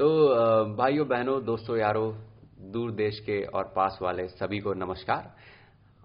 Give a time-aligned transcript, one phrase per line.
[0.00, 0.06] तो
[0.76, 2.12] भाइयों, बहनों, दोस्तों, यारों,
[2.72, 5.28] दूर देश के और पास वाले सभी को नमस्कार।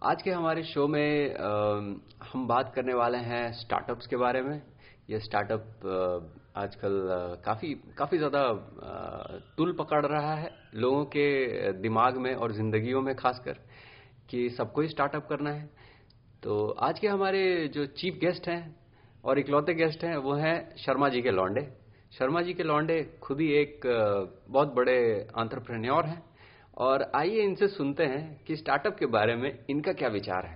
[0.02, 1.36] आज के हमारे शो में
[2.24, 4.62] हम बात करने वाले हैं स्टार्टअप्स के बारे में।
[5.10, 5.86] ये स्टार्टअप
[6.56, 6.98] आजकल
[7.46, 8.44] काफ़ी काफ़ी ज़्यादा
[9.58, 13.60] तुल पकड़ रहा है लोगों के दिमाग में और जिंदगियों में, खासकर
[14.30, 15.66] कि सबको ही स्टार्टअप करना है।
[16.44, 18.76] तो आज के हमारे जो चीफ गेस्ट हैं
[19.24, 21.68] और इकलौते गेस्ट हैं, वो हैं शर्मा जी के लौंडे।
[22.20, 23.82] शर्मा जी के लौंडे खुद ही एक
[24.48, 26.24] बहुत बड़े एंटरप्रेन्योर हैं
[26.78, 30.56] और आइए इनसे सुनते हैं कि स्टार्टअप के बारे में इनका क्या विचार है।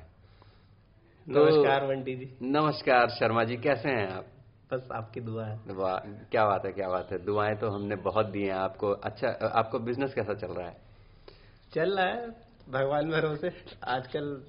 [1.33, 4.25] तो- नमस्कार बंटी जी। नमस्कार शर्मा जी कैसे हैं आप?
[4.73, 8.25] बस आपकी दुआ है। वाह क्या बात है क्या बात है। दुआएँ तो हमने बहुत
[8.25, 10.77] दी हैं आपको अच्छा आपको बिज़नेस कैसा चल रहा है?
[11.73, 12.29] चल रहा है
[12.69, 13.51] भगवान भरोसे।
[13.83, 14.43] आजकल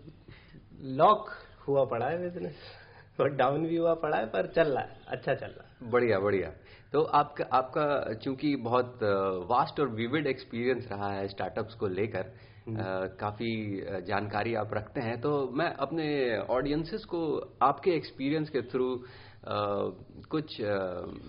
[0.80, 1.30] लॉक
[1.68, 2.56] हुआ पड़ा है बिज़नेस
[3.20, 6.18] और डाउन भी हुआ पड़ा है पर चल रहा है अच्छा चल रहा है। बढ़िया
[6.18, 6.52] बढ़िया।
[6.92, 8.98] तो आपका आपका चूँकि बहुत
[9.51, 12.32] वास्ट और विविड एक्सपीरियंस रहा है स्टार्टअप्स को लेकर
[13.20, 13.52] काफ़ी
[14.06, 16.06] जानकारी आप रखते हैं तो मैं अपने
[16.50, 17.20] ऑडियंसेस को
[17.62, 18.88] आपके एक्सपीरियंस के थ्रू
[20.30, 20.56] कुछ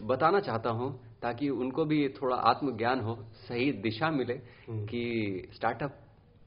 [0.05, 3.15] बताना चाहता हूँ ताकि उनको भी थोड़ा आत्मज्ञान हो
[3.47, 4.37] सही दिशा मिले
[4.69, 5.03] कि
[5.55, 5.97] स्टार्टअप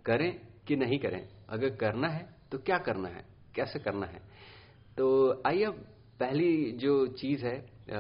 [0.05, 0.31] करें
[0.67, 3.25] कि नहीं करें। अगर करना है तो क्या करना है?
[3.55, 4.19] कैसे करना है?
[4.99, 5.67] तो आइए
[6.25, 7.99] पहली जो चीज़ है अ,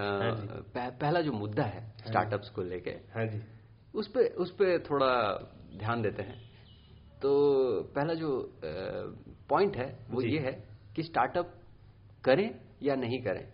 [0.74, 3.42] पह, पहला जो मुद्दा है स्टार्टअप्स को लेके हाँ जी।
[3.94, 5.08] उस पे उस पे थोड़ा
[5.76, 6.38] ध्यान देते हैं।
[7.22, 7.32] तो
[7.94, 8.30] पहला जो
[9.48, 10.52] पॉइंट है वो ये है
[10.96, 11.54] कि स्टार्टअप
[12.24, 13.46] करें या नहीं करें?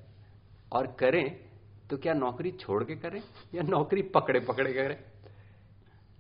[0.72, 1.24] और करें
[1.90, 3.22] तो क्या नौकरी छोड़ के करें
[3.54, 4.96] या नौकरी पकड़े पकड़े करें?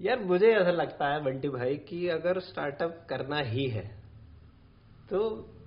[0.00, 3.86] यार मुझे ऐसा लगता है बंटी भाई कि अगर स्टार्टअप करना ही है
[5.10, 5.20] तो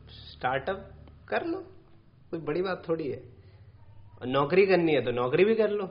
[0.10, 0.90] स्टार्टअप
[1.28, 1.73] कर लो।
[2.34, 3.22] कोई बड़ी बात थोड़ी है।
[4.22, 5.86] और नौकरी करनी है तो नौकरी भी कर लो।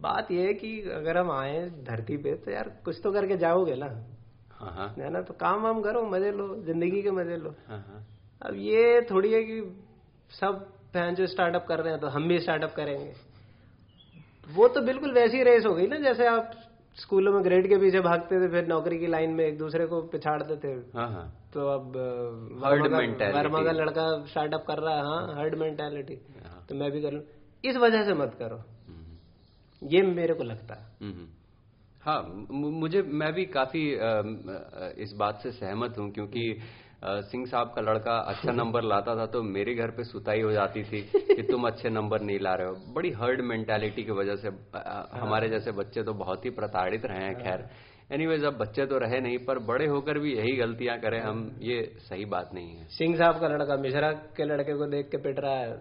[0.00, 3.74] बात यह है कि अगर हम आए धरती पे तो यार कुछ तो करके जाओगे
[3.74, 3.86] ना।
[4.50, 5.22] हाँ हाँ। है ना?
[5.22, 8.06] तो काम वाम करो मज़े लो ज़िंदगी के मज़े लो। हाँ।
[8.42, 9.60] अब ये थोड़ी है कि
[10.32, 13.12] सब फ़ैन जो स्टार्टअप कर रहे हैं तो हम भी स्टार्टअप करेंगे।
[14.46, 16.52] वो तो बिल्कुल वैसी रेस हो गई ना जैसे आप
[16.96, 20.02] स्कूलों में ग्रेड के पीछे भागते थे फिर नौकरी की लाइन में एक दूसरे को
[20.02, 21.92] पिछाड़ते थे हाँ हाँ। तो अब
[23.22, 26.14] Herd वर्मा का- लड़का स्टार्टअप कर रहा है हाँ हर्ड मेंटेलिटी
[26.46, 27.20] हाँ। तो मैं भी कर लू।
[27.64, 31.26] इस वजह से मत करो। हम्म। ये मेरे को लगता है। हम्म।
[32.02, 33.92] हाँ मुझे मैं भी काफ़ी
[35.02, 39.26] इस बात से सहमत हूँ क्योंकि अ, सिंह साहब का लड़का अच्छा नंबर लाता था
[39.26, 42.66] तो मेरे घर पे सुताई हो जाती थी कि तुम अच्छे नंबर नहीं ला रहे
[42.66, 44.48] हो। बड़ी हर्ड मेंटालिटी की वजह से
[45.18, 47.68] हमारे जैसे बच्चे तो बहुत ही प्रताड़ित रहे हैं खैर।
[48.12, 51.82] एनीवेज अब बच्चे तो रहे नहीं पर बड़े होकर भी यही गलतियाँ करें हम ये
[51.98, 55.40] सही बात नहीं है। सिंह साहब का लड़का मिश्रा के लड़के को देख के पिट
[55.40, 55.72] रहा है।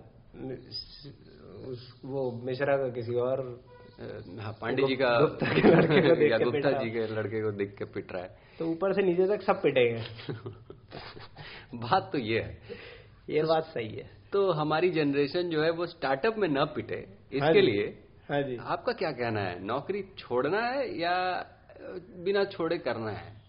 [1.68, 3.62] उस, वो मिश्रा का किसी और
[4.40, 7.52] हाँ पांडे जी का गुप्ता के लड़के को देख के गुप्ता जी के लड़के को
[7.52, 10.04] देख के पिट रहा है। तो ऊपर से नीचे तक सब पिटेंगे।
[11.76, 12.62] बात तो ये है।
[13.30, 17.30] ये बात सही है। तो हमारी जनरेशन जो है वो स्टार्टअप में न पिटे। हाँ
[17.32, 19.64] इसके हाँ लिए हाँ जी। आपका क्या कहना है?
[19.66, 21.46] नौकरी छोड़ना है या
[22.26, 23.42] बिना छोड़े करना है?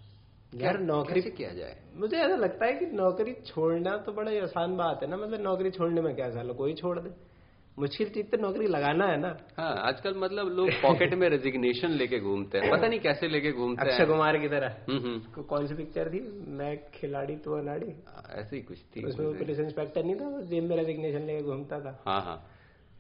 [0.55, 1.77] यार नौकरी से किया जाए?
[1.95, 5.71] मुझे ऐसा लगता है कि नौकरी छोड़ना तो बड़ा आसान बात है ना। मतलब नौकरी
[5.71, 7.30] छोड़ने में क्या चलो कोई छोड़ दे।
[7.79, 12.21] मुश्किल चीज़ तो नौकरी लगाना है ना। हाँ आजकल मतलब लोग पॉकेट में रेजिग्नेशन लेके
[12.21, 15.45] घूमते हैं। पता नहीं कैसे लेके घूमते अक्षय हैं कुमार की तरह। हम्म, हम्म, को-
[15.45, 16.45] कौन सी पिक्चर थी?
[16.49, 17.93] मैं खिलाड़ी तो अनाड़ी।
[18.31, 22.03] ऐसे ही कुछ थी उसमें पुलिस इंस्पेक्टर नहीं था जेब में रेजिग्नेशन लेके घूमता था।
[22.07, 22.47] हाँ हाँ।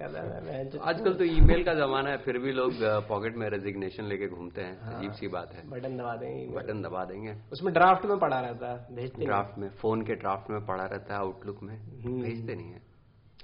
[0.03, 4.61] जो- आजकल तो ईमेल का जमाना है फिर भी लोग पॉकेट में रेजिग्नेशन लेके घूमते
[4.61, 8.41] हैं। अजीब सी बात है। बटन दबा देंगे। बटन दबा देंगे। उसमें ड्राफ्ट में पड़ा
[8.41, 12.23] रहता है भेजते ड्राफ्ट में फ़ोन के ड्राफ्ट में पड़ा रहता है आउटलुक में। हम्म।
[12.23, 12.90] भेजते नहीं है।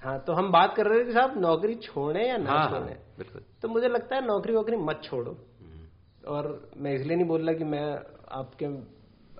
[0.03, 2.79] हाँ तो हम बात कर रहे थे कि साहब नौकरी छोड़े या ना हाँ हाँ
[2.81, 2.97] छोड़े?
[3.19, 5.87] बिल्कुल। तो मुझे लगता है नौकरी वोकरी मत छोड़ो। हम्म,
[6.29, 7.85] और मैं इसलिए नहीं बोल रहा कि मैं
[8.39, 8.67] आपके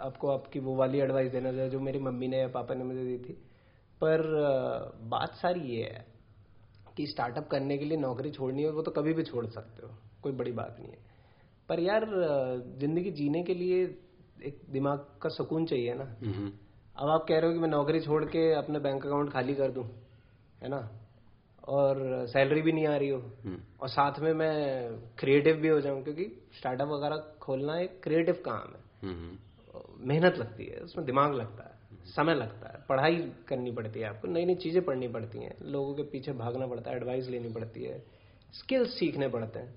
[0.03, 3.05] आपको आपकी वो वाली एडवाइस देना चाहिए जो मेरी मम्मी ने या पापा ने मुझे
[3.05, 3.33] दी थी।
[4.01, 4.23] पर
[5.11, 6.05] बात सारी ये है
[6.97, 9.93] कि स्टार्टअप करने के लिए नौकरी छोड़नी हो वो तो कभी भी छोड़ सकते हो।
[10.23, 10.99] कोई बड़ी बात नहीं है।
[11.69, 12.05] पर यार
[12.81, 13.83] ज़िंदगी जीने के लिए
[14.45, 16.51] एक दिमाग का सुकून चाहिए ना। हम्म,
[16.97, 19.71] अब आप कह रहे हो कि मैं नौकरी छोड़ के अपना बैंक अकाउंट खाली कर
[19.71, 19.85] दूँ।
[20.67, 20.89] है ना?
[21.69, 25.81] और सैलरी भी नहीं आ रही हो। हम्म, और साथ में मैं क्रिएटिव भी हो
[25.81, 26.25] जाऊँ क्योंकि
[26.59, 29.37] स्टार्टअप वगैरह खोलना एक क्रिएटिव काम है। हम्म,
[30.09, 31.75] मेहनत लगती है उसमें दिमाग लगता है
[32.07, 33.17] समय लगता है पढ़ाई
[33.49, 36.91] करनी पड़ती है आपको नई नई चीज़ें पढ़नी पड़ती हैं लोगों के पीछे भागना पड़ता
[36.91, 37.99] है एडवाइस लेनी पड़ती है
[38.53, 39.75] स्किल्स सीखने पड़ते हैं।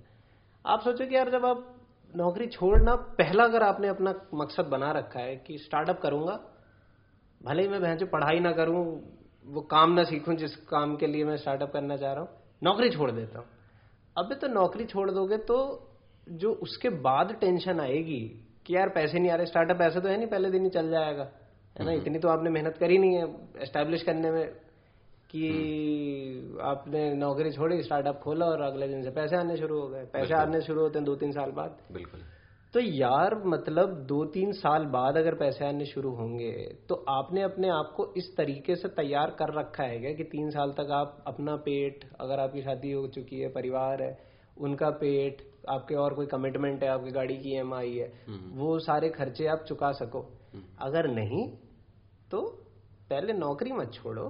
[0.65, 1.65] आप सोचो कि यार जब आप
[2.13, 6.39] नौकरी छोड़ना पहला अगर आपने अपना मकसद बना रखा है कि स्टार्टअप करूँगा
[7.41, 8.85] भले ही मैं बहन पढ़ाई ना करूँ
[9.45, 12.29] वो काम ना सीखूं जिस काम के लिए मैं स्टार्टअप करना चाह रहा हूँ
[12.63, 13.47] नौकरी छोड़ देता हूँ।
[14.15, 15.57] अबे तो नौकरी छोड़ दोगे तो
[16.27, 18.19] जो उसके बाद टेंशन आएगी
[18.65, 20.89] कि यार पैसे नहीं आ रहे स्टार्टअप ऐसे तो है नहीं पहले दिन ही चल
[20.89, 21.27] जाएगा।
[21.75, 21.91] है ना?
[21.91, 23.23] इतनी तो आपने मेहनत करी नहीं है
[23.61, 24.45] एस्टेब्लिश करने में
[25.29, 25.47] कि
[26.61, 30.33] आपने नौकरी छोड़ी स्टार्टअप खोला और अगले दिन से पैसे आने शुरू हो गए। पैसे
[30.33, 32.21] आने शुरू होते हैं दो तीन साल बाद। बिल्कुल।
[32.73, 36.51] तो यार मतलब दो तीन साल बाद अगर पैसे आने शुरू होंगे
[36.89, 40.49] तो आपने अपने आप को इस तरीके से तैयार कर रखा है क्या कि तीन
[40.49, 44.11] साल तक आप अपना पेट अगर आपकी शादी हो चुकी है परिवार है
[44.57, 48.11] उनका पेट आपके और कोई कमिटमेंट है आपकी गाड़ी की ईएमआई है
[48.55, 50.21] वो सारे खर्चे आप चुका सको।
[50.81, 51.47] अगर नहीं
[52.31, 52.41] तो
[53.09, 54.27] पहले नौकरी मत छोड़ो।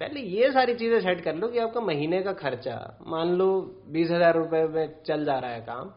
[0.00, 2.76] पहले ये सारी चीज़ें सेट कर लो कि आपका महीने का खर्चा
[3.06, 3.50] मान लो
[3.88, 5.92] बीस हज़ार रुपए में चल जा रहा है काम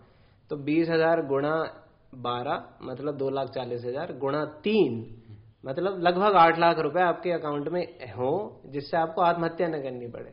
[0.50, 1.56] तो बीस हज़ार गुणा
[2.24, 5.04] बारह मतलब दो लाख चालीस हज़ार गुणा तीन
[5.64, 10.30] मतलब लगभग आठ लाख रुपए आपके अकाउंट में हो जिससे आपको आत्महत्या न करनी पड़े।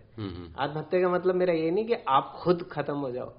[0.59, 3.31] आत्महत्या का मतलब मेरा ये नहीं कि आप खुद खत्म हो जाओ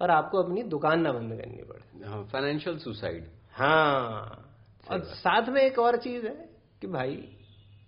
[0.00, 4.44] पर आपको अपनी दुकान ना बंद करनी पड़े। फाइनेंशियल सुसाइड हाँ
[4.86, 6.34] और साथ में एक और चीज़ है
[6.82, 7.16] कि भाई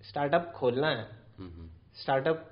[0.03, 1.07] स्टार्टअप खोलना है।
[1.97, 2.47] स्टार्टअप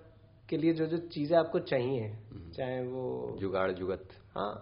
[0.48, 2.16] के लिए जो जो चीज़ें आपको चाहिए
[2.56, 4.52] चाहे वो जुगाड़ जुगत। हाँ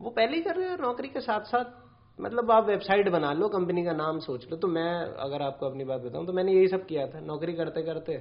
[0.00, 1.78] वो पहले ही कर रहे हो नौकरी के साथ साथ
[2.18, 5.84] मतलब आप वेबसाइट बना लो कंपनी का नाम सोच लो। तो मैं अगर आपको अपनी
[5.84, 8.16] बात बताऊँ तो मैंने यही सब किया था। नौकरी करते करते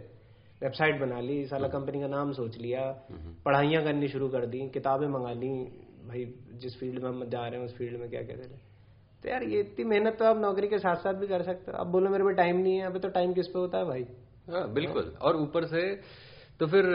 [0.62, 2.82] वेबसाइट बना ली साला कंपनी का नाम सोच लिया
[3.46, 5.50] पढ़ाइयाँ करनी शुरू कर दी किताबें मंगा ली
[6.08, 6.26] भाई
[6.62, 8.58] जिस फ़ील्ड में हम जा रहे हैं उस फ़ील्ड में क्या क्या करें।
[9.24, 11.78] तो यार ये इतनी मेहनत तो आप नौकरी के साथ साथ भी कर सकते हो।
[11.78, 14.06] अब बोलो मेरे में टाइम नहीं है अभी तो टाइम किस पे होता है भाई?
[14.48, 15.82] हाँ बिल्कुल। और ऊपर से
[16.60, 16.86] तो फिर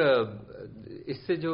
[1.08, 1.52] इससे जो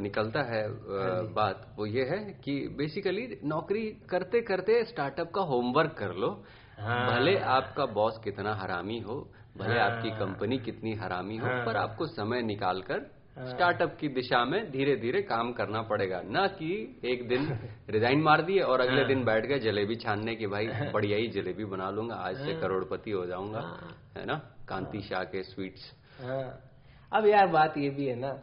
[0.00, 5.94] निकलता है हाँ बात वो ये है कि बेसिकली नौकरी करते करते स्टार्टअप का होमवर्क
[5.98, 6.30] कर लो।
[6.78, 9.16] हाँ। भले आपका बॉस कितना हरामी हो
[9.58, 13.10] भले हाँ। आपकी कंपनी कितनी हरामी हो हाँ। पर आपको समय निकालकर
[13.48, 17.46] स्टार्टअप की दिशा में धीरे धीरे काम करना पड़ेगा। ना कि एक दिन
[17.90, 21.64] रिजाइन मार दिए और अगले दिन बैठ गए जलेबी छानने की भाई बढ़िया ही जलेबी
[21.64, 23.60] बना लूँगा आज से करोड़पति हो जाऊँगा
[24.16, 24.34] है। ना?
[24.68, 25.90] कांति शाह के स्वीट्स
[27.12, 28.40] अब यार बात ये भी है ना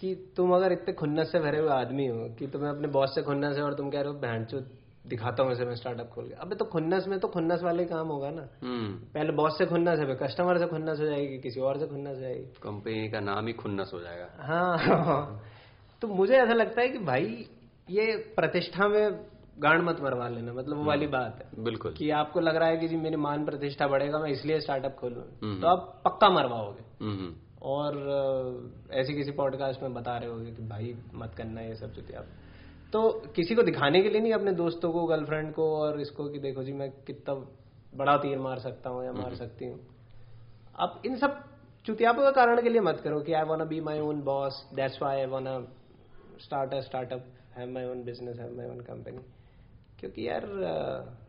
[0.00, 3.22] कि तुम अगर इतने खुन्नस से भरे हुए आदमी हो कि तुम्हें अपने बॉस से
[3.22, 4.66] खुन्नस है और तुम कह रहे हो बहन
[5.06, 8.30] दिखाता हूँ मैं स्टार्टअप खोल के। अबे तो खुन्नस में तो खुन्नस वाले काम होगा
[8.30, 11.86] ना। हम्म। पहले बॉस से खुन्नस है कस्टमर से खुन्नस हो जाएगी किसी और से
[11.86, 15.42] खुन्नस हो जाएगी। कंपनी का नाम ही खुन्नस हो जाएगा। हाँ,
[16.02, 17.48] तो मुझे ऐसा लगता है कि भाई
[17.90, 19.26] ये प्रतिष्ठा में
[19.58, 22.68] गांड मत मरवा लेना मतलब वो वाली हम्म। बात है। बिल्कुल। कि आपको लग रहा
[22.68, 26.30] है कि जी मेरी मान प्रतिष्ठा बढ़ेगा मैं इसलिए स्टार्टअप खोलू। हम्म। तो आप पक्का
[26.30, 27.04] मरवाओगे।
[27.62, 27.96] और
[28.92, 32.20] ऐसे किसी पॉडकास्ट में बता रहे होगे कि भाई मत करना ये सब चुतिया
[32.92, 36.38] तो किसी को दिखाने के लिए नहीं अपने दोस्तों को गर्लफ्रेंड को और इसको कि
[36.38, 37.34] देखो जी मैं कितना
[37.92, 39.78] बड़ा तीर मार सकता हूँ या मार हम्म। सकती हूँ।
[40.78, 41.40] अब इन सब
[41.84, 45.02] चुतियापों के कारण के लिए मत करो कि I want be my own boss that's
[45.02, 45.68] why I want
[46.40, 47.26] start a startup
[47.56, 49.18] have my own business have my own company
[50.00, 50.44] क्योंकि यार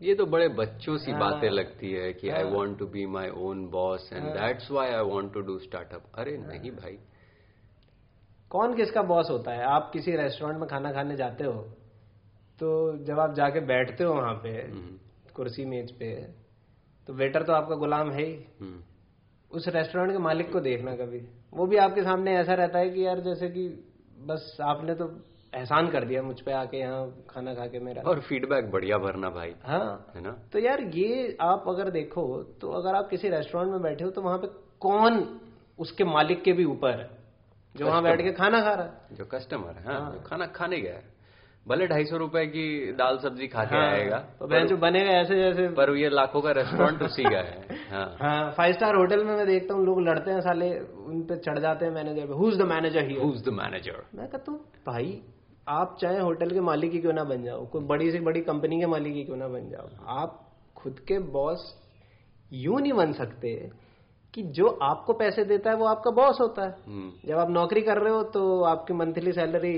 [0.01, 3.29] ये तो बड़े बच्चों सी हाँ, बातें लगती है कि I want to be my
[3.39, 6.97] own boss and that's why I want to do startup अरे नहीं भाई।
[8.51, 9.63] कौन किसका बॉस होता है?
[9.65, 11.61] आप किसी रेस्टोरेंट में खाना खाने जाते हो
[12.59, 12.71] तो
[13.05, 14.97] जब आप जाके बैठते हो वहाँ पे हम्म।
[15.35, 16.13] कुर्सी मेज पे
[17.07, 18.81] तो वेटर तो आपका गुलाम है ही। हम्म।
[19.51, 21.19] उस रेस्टोरेंट के मालिक को देखना कभी।
[21.53, 23.67] वो भी आपके सामने ऐसा रहता है कि यार जैसे कि
[24.27, 25.05] बस आपने तो
[25.53, 29.29] एहसान कर दिया मुझ पे आके यहाँ खाना खा के मेरा। और फीडबैक बढ़िया भरना
[29.29, 30.31] भाई हाँ। है ना?
[30.53, 32.25] तो यार ये आप अगर देखो
[32.61, 34.47] तो अगर आप किसी रेस्टोरेंट में बैठे हो तो वहाँ पे
[34.81, 35.23] कौन
[35.79, 37.09] उसके मालिक के भी ऊपर है
[37.75, 39.15] जो वहाँ बैठ के खाना खा रहा है?
[39.17, 41.09] जो कस्टमर है हाँ, हाँ। जो खाना खाने गया है।
[41.65, 45.11] भले ढाई सौ रुपये की दाल सब्ज़ी खा के हाँ, आएगा तो पर, जो बनेगा
[45.19, 49.23] ऐसे जैसे पर ये लाखों का रेस्टोरेंट उसी का है हाँ। हाँ फाइव स्टार होटल
[49.25, 50.69] में मैं देखता हूँ लोग लड़ते हैं साले
[51.05, 54.27] उन पे चढ़ जाते हैं मैनेजर पे। हुज द मैनेजर ही हुज द मैनेजर मैं
[54.27, 55.21] कहता हूँ भाई
[55.71, 58.79] आप चाहे होटल के मालिक ही क्यों ना बन जाओ कोई बड़ी से बड़ी कंपनी
[58.79, 60.39] के मालिक ही क्यों ना बन जाओ आप
[60.77, 61.63] खुद के बॉस
[62.51, 63.55] यू नहीं बन सकते
[64.33, 67.81] कि जो आपको पैसे देता है वो आपका बॉस होता है हम्म। जब आप नौकरी
[67.81, 69.77] कर रहे हो तो आपकी मंथली सैलरी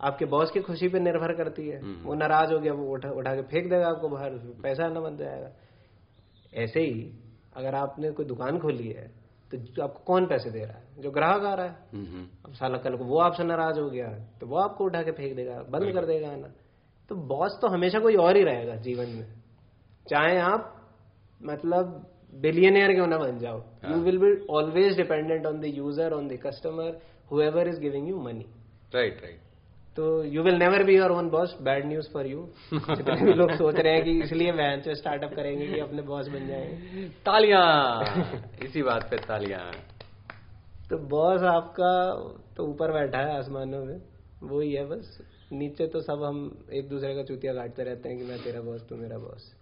[0.00, 3.10] आपके बॉस की खुशी पे निर्भर करती है हम्म। वो नाराज़ हो गया वो उठा
[3.12, 5.50] उठा के फेंक देगा आपको बाहर पैसा न बन जाएगा
[6.56, 7.00] ऐसे ही
[7.56, 9.10] अगर आपने कोई दुकान खोली है
[9.50, 10.84] तो आपको कौन पैसे दे रहा है?
[10.98, 11.74] जो ग्राहक आ रहा है।
[12.44, 14.08] अब साला कल को वो आपसे नाराज़ हो गया
[14.40, 16.48] तो वो आपको उठा के फेंक देगा बंद कर देगा ना?
[17.10, 19.26] तो बॉस तो हमेशा कोई और ही रहेगा जीवन में।
[20.06, 20.74] चाहे आप
[21.40, 23.58] मतलब बिलियनियर क्यों ना बन जाओ।
[23.90, 27.00] You will be always dependent on the user on the customer
[27.30, 28.46] whoever is giving you money
[28.94, 29.40] right right
[29.98, 33.52] तो you will never be your own boss bad news for you जितने भी लोग
[33.52, 37.64] सोच रहे हैं कि इसलिए वैन से स्टार्टअप करेंगे कि अपने बॉस बन जाएँगे तालियाँ।
[38.62, 39.72] इसी बात पे तालियाँ।
[40.90, 41.90] तो बॉस आपका
[42.56, 44.00] तो ऊपर बैठा है आसमानों में।
[44.42, 45.18] वही है बस।
[45.52, 48.88] नीचे तो सब हम एक दूसरे का चूतिया काटते रहते हैं कि मैं तेरा बॉस
[48.88, 49.54] तू मेरा बॉस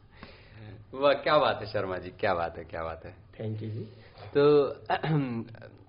[0.95, 3.89] वाह क्या बात है शर्मा जी क्या बात है क्या बात है। थैंक यू जी।
[4.37, 4.69] तो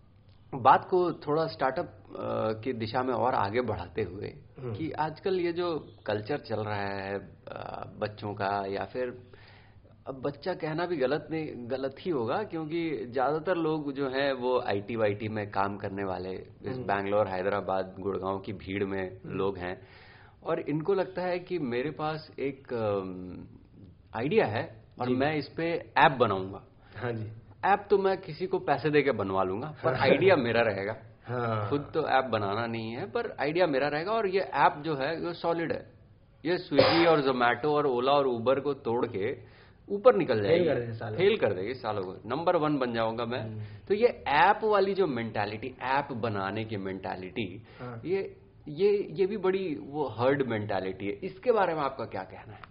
[0.54, 1.94] बात को थोड़ा स्टार्टअप
[2.64, 5.74] की दिशा में और आगे बढ़ाते हुए हम्म। कि आजकल ये जो
[6.06, 7.18] कल्चर चल रहा है
[8.00, 9.18] बच्चों का या फिर
[10.08, 14.60] अब बच्चा कहना भी गलत नहीं गलत ही होगा क्योंकि ज़्यादातर लोग जो है वो
[14.60, 19.58] आईटी वाईटी में काम करने वाले इस हम्म। बैंगलोर हैदराबाद गुड़गांव की भीड़ में लोग
[19.58, 19.78] हैं।
[20.44, 22.74] और इनको लगता है कि मेरे पास एक
[24.16, 24.64] आइडिया है
[25.02, 26.64] और मैं इस पे ऐप बनाऊँगा।
[26.96, 27.32] हाँ जी।
[27.64, 30.96] ऐप तो मैं किसी को पैसे देके बनवा लूँगा पर आइडिया मेरा रहेगा।
[31.28, 34.96] हाँ। खुद तो ऐप बनाना नहीं है पर आइडिया मेरा रहेगा और ये ऐप जो
[34.96, 35.86] है वो सॉलिड है।
[36.44, 39.32] ये स्विगी और जोमेटो और ओला और उबर को तोड़ के
[39.90, 43.94] ऊपर निकल जाएगी। फेल कर देगी सालों को। नंबर वन बन जाऊँगा मैं। हम्म। तो
[43.94, 47.46] ये ऐप वाली जो मेंटालिटी ऐप बनाने की मेंटालिटी
[47.80, 48.36] हाँ। ये
[48.68, 52.62] ये ये भी बड़ी वो हर्ड मेंटालिटी है। इसके बारे में आपका क्या कहना है?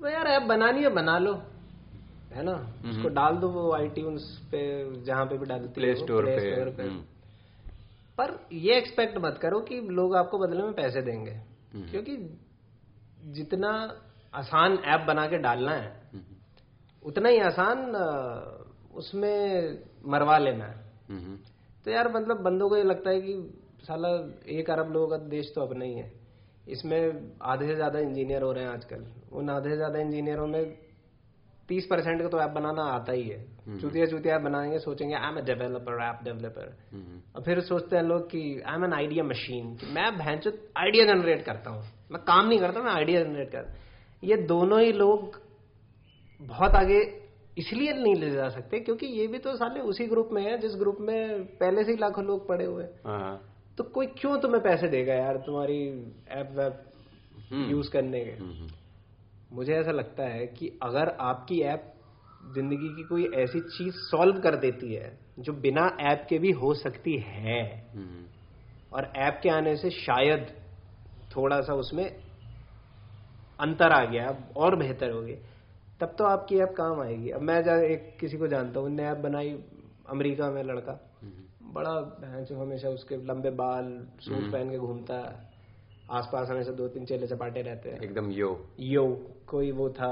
[0.00, 1.34] वो यार ऐप बनानी है बना लो।
[2.32, 2.52] है ना?
[2.52, 3.88] हम्म। उसको डाल दो वो आई
[4.52, 4.60] पे
[5.04, 7.00] जहाँ पे भी डालती प्ले है स्टोर पे पे। हम्म,
[8.18, 12.16] पर ये एक्सपेक्ट मत करो कि लोग आपको बदले में पैसे देंगे हम्म। क्योंकि
[13.32, 13.70] जितना
[14.34, 16.20] आसान ऐप बना के डालना है
[17.02, 17.94] उतना ही आसान
[18.94, 21.36] उसमें मरवा लेना है।
[21.86, 23.34] तो यार मतलब बंदों को ये लगता है कि
[23.82, 24.08] साला
[24.50, 26.10] एक अरब लोगों का देश तो अपना ही है।
[26.68, 27.00] इसमें
[27.42, 30.60] आधे से ज़्यादा इंजीनियर हो रहे हैं आजकल। उन आधे से ज़्यादा इंजीनियरों में
[31.68, 35.14] तीस परसेंट का तो ऐप बनाना आता ही है। हम्म। चुतिया चुतिया ऐप बनाएँगे सोचेंगे
[35.14, 36.74] I am a developer app developer
[37.36, 41.44] और फिर सोचते हैं लोग कि I am an idea machine मैं भैंचो आइडिया जनरेट
[41.44, 43.80] करता हूँ। मैं काम नहीं करता मैं आइडिया जनरेट करता
[44.22, 45.40] ये दोनों ही लोग
[46.40, 47.00] बहुत आगे
[47.58, 50.74] इसलिए नहीं ले जा सकते क्योंकि ये भी तो साले उसी ग्रुप में है जिस
[50.78, 53.36] ग्रुप में पहले से ही लाखों लोग पड़े हुए हैं।
[53.76, 55.80] तो कोई क्यों तुम्हें पैसे देगा यार तुम्हारी
[56.30, 56.82] ऐप वैप
[57.70, 58.30] यूज़ करने के?
[58.30, 58.68] हम्म,
[59.52, 61.92] मुझे ऐसा लगता है कि अगर आपकी ऐप
[62.54, 66.72] ज़िंदगी की कोई ऐसी चीज़ सॉल्व कर देती है जो बिना ऐप के भी हो
[66.74, 67.60] सकती है
[67.94, 68.24] हम्म,
[68.92, 70.46] और ऐप के आने से शायद
[71.36, 72.04] थोड़ा सा उसमें
[73.60, 75.34] अंतर आ गया और बेहतर हो गई
[76.00, 79.18] तब तो आपकी ऐप काम आएगी। अब मैं एक किसी को जानता हूँ उनने ऐप
[79.18, 79.50] बनाई
[80.10, 81.90] अमेरिका में लड़का। हम्म, बड़ा
[82.20, 83.84] भैंस हमेशा उसके लंबे बाल
[84.20, 85.51] सूट हम्म। पहन के घूमता है।
[86.10, 88.48] आसपास हमेशा दो तीन चेले चपाटे रहते हैं। एकदम यो।
[88.80, 89.04] यो
[89.46, 90.10] कोई वो था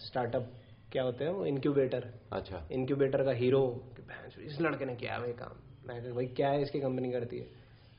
[0.00, 0.50] स्टार्टअप
[0.92, 3.62] क्या होते हैं वो इनक्यूबेटर अच्छा। इनक्यूबेटर का हीरो
[4.38, 5.52] इस लड़के ने किया भाई काम।
[5.86, 7.44] मैं कहा भाई क्या है इसकी कंपनी करती है?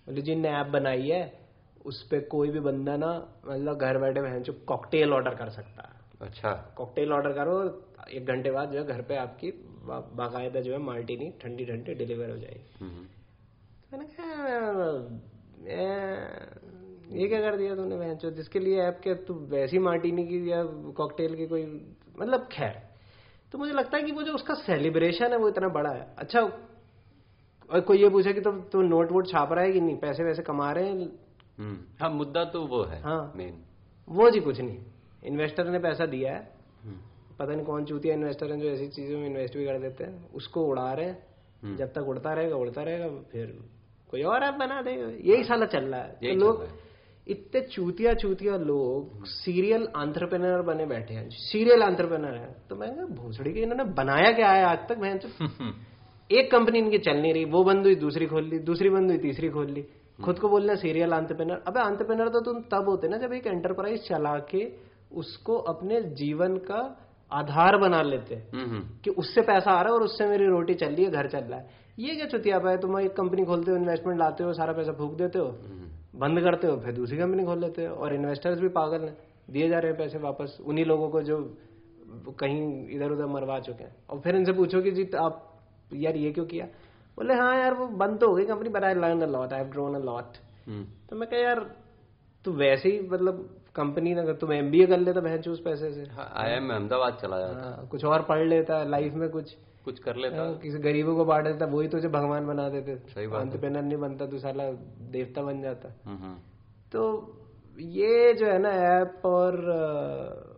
[0.08, 1.40] बोले जिनने ऐप बनाई है
[1.86, 3.12] उस पे कोई भी बंदा ना
[3.46, 7.56] मतलब घर बैठे बहन भैंस कॉकटेल ऑर्डर कर सकता है। अच्छा। कॉकटेल ऑर्डर करो
[8.12, 9.52] एक घंटे बाद जो है घर पे आपकी
[10.16, 13.06] बाकायदा जो है मार्टिनी ठंडी ठंडी डिलीवर हो जाएगी। हम्म,
[13.92, 15.20] मैंने कहा "ए,
[15.68, 20.52] ये क्या कर दिया तूने बहन भैंस जिसके लिए ऐप के तू वैसी मार्टिनी की
[20.52, 21.66] या कॉकटेल की कोई
[22.20, 22.92] मतलब खैर
[23.52, 26.42] तो मुझे लगता है कि वो जो उसका सेलिब्रेशन है वो इतना बड़ा है। अच्छा
[27.70, 29.98] और कोई ये पूछे कि तो तू नोट वोट छाप रहा है कि नहीं?
[29.98, 31.08] पैसे वैसे कमा रहे हैं?
[31.58, 33.64] हम्म, हाँ मुद्दा तो वो है हाँ। मेन
[34.10, 34.78] वो जी कुछ नहीं।
[35.24, 36.52] इन्वेस्टर ने पैसा दिया है।
[36.84, 36.98] हम्म,
[37.40, 40.32] पता नहीं कौन चूतिया इन्वेस्टर है जो ऐसी चीज़ों में इन्वेस्ट भी कर देते हैं।
[40.32, 41.26] उसको उड़ा रहे हैं।
[41.64, 43.60] हम्म। जब तक उड़ता रहेगा उड़ता रहेगा फिर
[44.12, 44.92] कोई और ऐप बना दे
[45.24, 46.68] यही साला चल रहा है। तो लोग
[47.28, 53.54] इतने चूतिया चूतिया लोग सीरियल आंट्रप्रेनर बने बैठे हैं। सीरियल आंट्रप्रेनर है। तो मैं भोसड़ी
[53.54, 54.98] के इन्होंने बनाया क्या है आज तक?
[54.98, 55.20] मैं
[56.32, 59.18] एक कंपनी इनकी चल नहीं रही। वो बंद हुई दूसरी खोल ली दूसरी बंद हुई
[59.18, 59.86] तीसरी खोल ली।
[60.24, 64.08] खुद को बोलना सीरियल आंट्रप्रेनर अबे आंट्रप्रेनर तो तुम तब होते ना जब एक एंटरप्राइज
[64.08, 64.72] चला के
[65.16, 69.94] उसको अपने जीवन का आधार बना लेते। हम्म, हम्म, कि उससे पैसा आ रहा है
[69.94, 72.78] और उससे मेरी रोटी चल रही है घर चल रहा है। ये क्या चुतिया है?
[72.78, 76.42] तुम एक कंपनी खोलते हो इन्वेस्टमेंट लाते हो सारा पैसा फूक देते हो हम्म, बंद
[76.42, 79.18] करते हो फिर दूसरी कंपनी खोल लेते हो और इन्वेस्टर्स भी पागल हैं।
[79.52, 81.38] दिए जा रहे हैं पैसे वापस उन्हीं लोगों को जो
[82.40, 82.62] कहीं
[82.96, 85.48] इधर उधर मरवा चुके हैं। और फिर इनसे पूछो कि जी आप
[85.94, 86.66] यार ये क्यों किया?
[87.18, 89.60] बोले हाँ यार वो बंद तो हो गई company but I learn a lot I
[89.60, 90.38] have drawn a lot
[91.10, 91.60] तो मैं कह यार
[92.46, 96.32] तू वैसे ही मतलब कंपनी ना तुम एमबीए कर लेता बहन उस पैसे से। हाँ,
[96.36, 100.16] आया मैं अहमदाबाद चला जाता। हाँ, कुछ और पढ़ लेता लाइफ में कुछ। कुछ कर
[100.16, 103.82] लेता। हाँ, किसी गरीबों को बांट देता वही तुझे भगवान बना देते। सही बात है।
[103.82, 104.70] नहीं बनता तू साला
[105.12, 106.36] देवता बन जाता। हम्म, हम्म,
[106.92, 107.38] तो
[107.78, 109.58] ये जो है ना ऐप और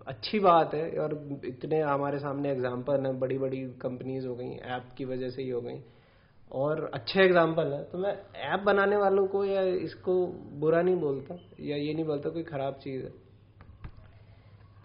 [0.07, 1.13] अच्छी बात है और
[1.45, 5.49] इतने हमारे सामने एग्ज़ाम्पल हैं बड़ी बड़ी कंपनीज़ हो गई ऐप की वजह से ही
[5.49, 5.79] हो गई।
[6.51, 8.11] और अच्छे एग्ज़ाम्पल है तो मैं
[8.45, 10.15] ऐप बनाने वालों को या इसको
[10.59, 13.11] बुरा नहीं बोलता या ये नहीं बोलता कोई खराब चीज़ है।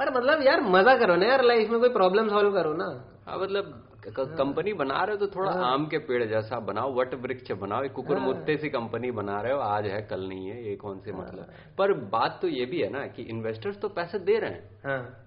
[0.00, 2.87] पर मतलब यार मज़ा करो ना यार लाइफ में कोई प्रॉब्लम सॉल्व करो ना।
[3.26, 7.52] हाँ मतलब कंपनी बना रहे हो तो थोड़ा आम के पेड़ जैसा बनाओ वट वृक्ष
[7.52, 10.76] बनाओ एक कुकुर मुत्ते सी कंपनी बना रहे हो आज है कल नहीं है ये
[10.76, 14.38] कौन से मतलब। पर बात तो ये भी है ना कि इन्वेस्टर्स तो पैसे दे
[14.38, 15.25] रहे हैं। हाँ।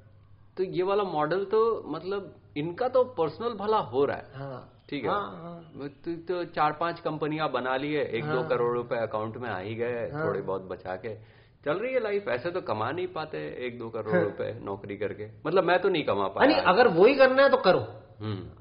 [0.58, 5.04] तो ये वाला मॉडल तो मतलब इनका तो पर्सनल भला हो रहा है। हाँ। ठीक
[5.04, 5.10] है?
[5.10, 9.38] हाँ, हाँ। तो, तो चार पाँच कंपनियाँ बना ली है एक दो करोड़ रुपए अकाउंट
[9.38, 11.16] में आ ही गए थोड़े बहुत बचा के।
[11.66, 13.38] चल रही है लाइफ ऐसे तो कमा नहीं पाते
[13.68, 17.06] एक दो करोड़ रुपए नौकरी करके। मतलब मैं तो नहीं कमा हाँ, पाया अगर वो
[17.06, 18.01] ही करना है तो करो।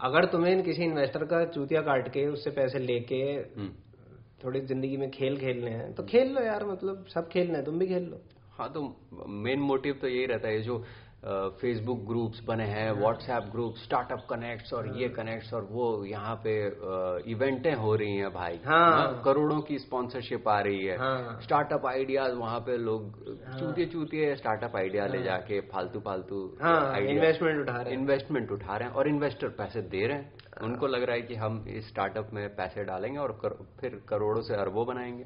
[0.01, 3.17] अगर तुम्हें किसी इन्वेस्टर का चूतिया काट के उससे पैसे लेके
[3.57, 3.69] हम्म।
[4.45, 7.79] थोड़ी ज़िंदगी में खेल खेलने हैं तो खेल लो यार मतलब सब खेलना है तुम
[7.79, 8.21] भी खेल लो।
[8.53, 8.83] हाँ तो
[9.27, 10.85] मेन मोटिव तो यही रहता है जो
[11.23, 16.53] फेसबुक ग्रुप्स बने हैं व्हाट्सएप ग्रुप स्टार्टअप कनेक्ट्स और ये कनेक्ट्स और वो यहाँ पे
[17.31, 22.35] इवेंटें हो रही हैं भाई। हाँ। करोड़ों की स्पॉन्सरशिप आ रही है। हाँ। स्टार्टअप आइडियाज़
[22.35, 27.61] वहाँ पे लोग हाँ। चूतिए चूतिए स्टार्टअप आइडिया हाँ। ले जाके फालतू फालतू हाँ इन्वेस्टमेंट
[27.61, 31.03] उठा रहे हैं। इन्वेस्टमेंट उठा रहे हैं और इन्वेस्टर पैसे दे रहे हैं। उनको लग
[31.03, 34.87] रहा है कि हम इस स्टार्टअप में पैसे डालेंगे और कर, फिर करोड़ों से अरबों
[34.87, 35.25] बनाएँगे।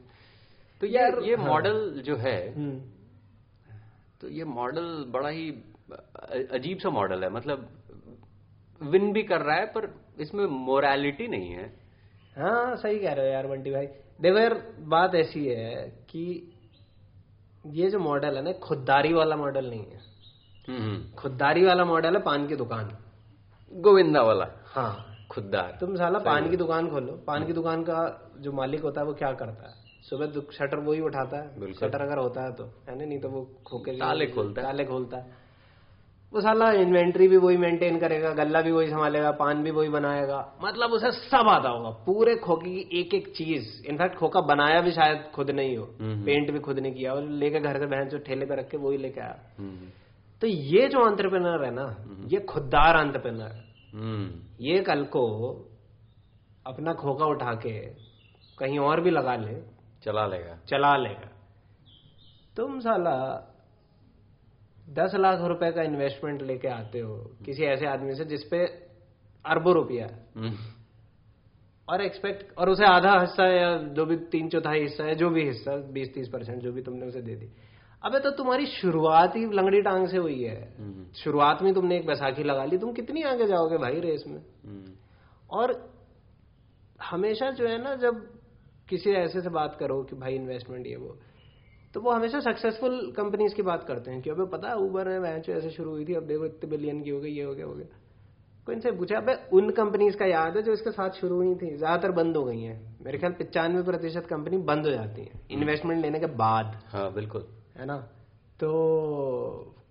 [0.81, 2.81] तो यार ये मॉडल जो है हम्म,
[4.21, 5.51] तो ये मॉडल बड़ा ही
[6.53, 7.69] अजीब सा मॉडल है। मतलब
[8.83, 11.77] विन भी कर रहा है पर इसमें मोरालिटी नहीं है।
[12.39, 13.87] हाँ सही कह रहे हो यार बंटी भाई।
[14.21, 16.53] देखो यार बात ऐसी है कि
[17.67, 20.01] ये जो मॉडल है ना खुददारी वाला मॉडल नहीं है।
[20.69, 22.99] हम्म। खुददारी वाला मॉडल है पान की दुकान।
[23.73, 28.53] गोविंदा वाला। हाँ। खुददार। तुम साला पान की दुकान खोलो। पान की दुकान का जो
[28.53, 29.75] मालिक होता है वो क्या करता है?
[30.03, 33.45] सुबह शटर वो ही उठाता है। शटर अगर होता है तो है नहीं तो वो
[33.67, 35.44] खोके ताले खोलता है। ताले खोलता है।
[36.35, 40.59] वो साला इन्वेंट्री भी वही मेंटेन करेगा गल्ला भी वही संभालेगा पान भी वही बनाएगा।
[40.63, 44.91] मतलब उसे सब आता होगा। पूरे खोके की एक एक चीज़। इनफैक्ट खोका बनाया भी
[44.91, 48.09] शायद खुद नहीं हो हम्म। पेंट भी खुद नहीं किया। और लेके घर से बहन
[48.09, 49.89] जो ठेले पे रख के वही लेके आया। हम्म
[50.41, 51.97] तो ये जो एंटरप्रेनर है ना
[52.29, 53.65] ये खुददार है।
[53.95, 55.27] हम्म। ये कल को
[56.67, 57.81] अपना खोखा उठा के
[58.59, 59.55] कहीं और भी लगा ले।
[60.03, 61.31] चला लेगा। चला लेगा।
[62.57, 63.49] तुम साला
[64.95, 68.65] दस लाख रुपए का इन्वेस्टमेंट लेके आते हो किसी ऐसे आदमी से जिसपे
[69.45, 70.57] अरबों रुपया हम्म,
[71.89, 75.45] और एक्सपेक्ट और उसे आधा हिस्सा या जो भी तीन चौथाई हिस्सा है जो भी
[75.45, 77.49] हिस्सा बीस तीस परसेंट जो भी तुमने उसे दे दी।
[78.05, 82.07] अबे तो तुम्हारी शुरुआत ही लंगड़ी टांग से हुई है। हम्म, शुरुआत में तुमने एक
[82.07, 84.43] बैसाखी लगा ली तुम कितनी आगे जाओगे भाई रेस में?
[84.65, 84.93] हम्म,
[85.51, 85.95] और
[87.03, 88.27] हमेशा जो है ना जब
[88.89, 91.17] किसी ऐसे से बात करो कि भाई इन्वेस्टमेंट ये वो
[91.95, 95.19] तो वो हमेशा सक्सेसफुल कंपनीज़ की बात करते हैं कि अबे पता है ऊबर है
[95.19, 97.67] वह ऐसे शुरू हुई थी अब देखो इतने बिलियन की हो गई ये हो गया
[97.67, 97.87] हो गया।
[98.67, 101.77] कोई इनसे पूछा अबे उन कंपनीज़ का याद है जो इसके साथ शुरू हुई थी?
[101.77, 106.01] ज़्यादातर बंद हो गई हैं। मेरे ख्याल पिचानवे प्रतिशत कंपनी बंद हो जाती है इन्वेस्टमेंट
[106.03, 107.97] लेने के बाद। हाँ बिल्कुल। है ना?
[108.61, 108.71] तो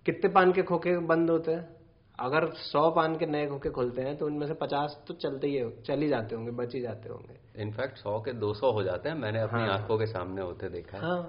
[0.06, 1.68] कितने पान के खोखे बंद होते हैं?
[2.18, 5.62] अगर सौ पान के नए खोखे खुलते हैं तो उनमें से पचास तो चलते ही
[5.86, 9.08] चल ही जाते होंगे बच ही जाते होंगे। इनफैक्ट सौ के दो सौ हो जाते
[9.08, 11.22] हैं मैंने अपनी आँखों के सामने होते देखा हाँ।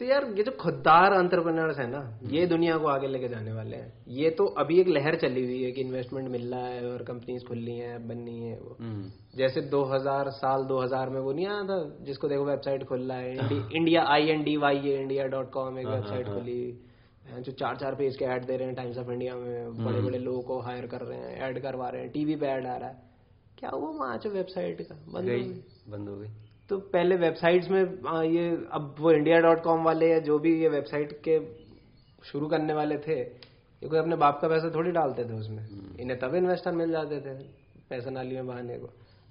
[0.00, 3.76] तो यार ये जो खुददार अंतरप्रनर्स है ना। ये दुनिया को आगे लेके जाने वाले
[3.76, 7.02] हैं। ये तो अभी एक लहर चली हुई है कि इन्वेस्टमेंट मिल रहा है और
[7.02, 11.46] कंपनीज़ खुल रही हैं बननी है वो। हम्म, जैसे 2000 साल 2000 में वो नहीं
[11.46, 13.36] आया था जिसको देखो वेबसाइट खुल रहा है।
[13.76, 16.62] India I N D Y A India dot com एक वेबसाइट खुली
[17.38, 20.18] जो चार चार पेज के ऐड दे रहे हैं टाइम्स ऑफ़ इंडिया में। बड़े बड़े
[20.18, 22.88] लोगों को हायर कर रहे हैं ऐड करवा रहे हैं टीवी पे ऐड आ रहा
[22.88, 23.02] है।
[23.58, 24.94] क्या हुआ वहाँ वेबसाइट का?
[24.94, 25.42] बंद हो गई।
[25.88, 26.28] बंद हो गई।
[26.72, 27.80] तो पहले वेबसाइट्स में
[28.26, 31.38] ये अब वो इंडिया डॉट कॉम वाले या जो भी ये वेबसाइट के
[32.22, 36.18] शुरू करने वाले थे ये कोई अपने बाप का पैसा थोड़ी डालते थे उसमें। इन्हें
[36.18, 37.34] तब इन्वेस्टर मिल जाते थे
[37.90, 38.88] पैसा नाली में बहाने को।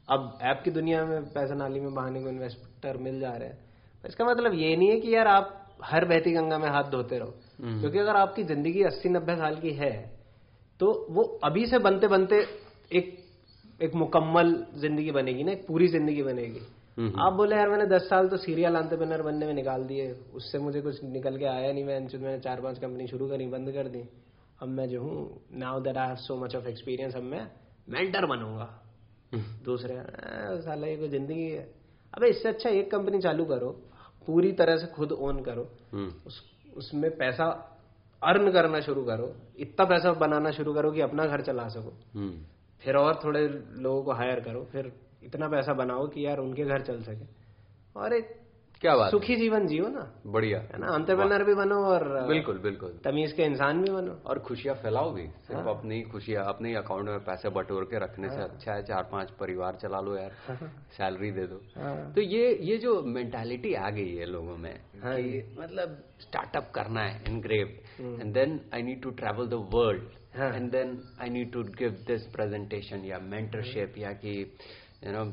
[0.08, 3.58] अब ऐप की दुनिया में पैसा नाली में बहाने को इन्वेस्टर मिल जा रहे हैं।
[4.04, 7.34] इसका मतलब ये नहीं है कि यार आप हर बहती गंगा में हाथ धोते रहो।
[7.62, 9.92] हम्म। क्योंकि अगर आपकी ज़िंदगी अस्सी नब्बे साल की है
[10.80, 12.44] तो वो अभी से बनते बनते
[12.92, 13.18] एक
[13.80, 18.02] एक मुकम्मल ज़िंदगी बनेगी ना एक पूरी ज़िंदगी बनेगी। हम्म, आप बोले यार मैंने दस
[18.02, 21.84] साल तो सीरियल एंटरप्रेन्योर बनने में निकाल दिए। उससे मुझे कुछ निकल के आया नहीं
[21.84, 24.04] मैं मैंने चार पाँच कंपनी शुरू करी बंद कर दी।
[24.62, 27.52] अब मैं जो हूँ now that I have so much of experience अब मैं
[27.90, 28.84] मेंटर बनूँगा।
[29.34, 30.04] हम्म, दूसरे "आ,
[30.62, 31.64] साला ये कोई ज़िंदगी है।
[32.14, 33.70] अबे इससे अच्छा एक कंपनी चालू करो
[34.28, 36.44] पूरी तरह से खुद ओन करो। हम्म, उस
[36.78, 37.46] उसमें पैसा
[38.24, 42.42] अर्न करना शुरू करो। इतना पैसा बनाना शुरू करो कि अपना घर चला सको। हम्म,
[42.82, 46.82] फिर और थोड़े लोगों को हायर करो। फिर इतना पैसा बनाओ कि यार उनके घर
[46.82, 47.26] चल सके।
[47.96, 48.38] और एक
[48.82, 50.88] क्या बात सुखी जीवन जियो ना। बढ़िया। है ना?
[50.88, 55.28] अंतरप्रनर भी बनो और बिल्कुल बिल्कुल। तमीज के इंसान भी बनो। और खुशियाँ फैलाओ भी।
[55.28, 58.84] सिर्फ़ हाँ। अपनी खुशियाँ अपने ही अकाउंट में पैसे बटोर के रखने से अच्छा है
[58.84, 60.32] चार पाँच परिवार चला लो यार
[60.98, 65.16] सैलरी दे दो। हाँ। तो ये ये जो मेंटालिटी आ गई है लोगों में हाँ।
[65.18, 67.68] कि मतलब स्टार्टअप करना है engrave
[68.22, 72.04] and then I need to travel the world हाँ। And then I need to give
[72.08, 74.44] this presentation या मेंटरशिप या कि
[75.02, 75.24] यू नो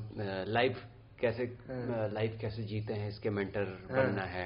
[0.52, 0.82] लाइफ
[1.20, 4.44] कैसे हाँ। लाइफ कैसे जीते हैं इसके मेंटर बनना है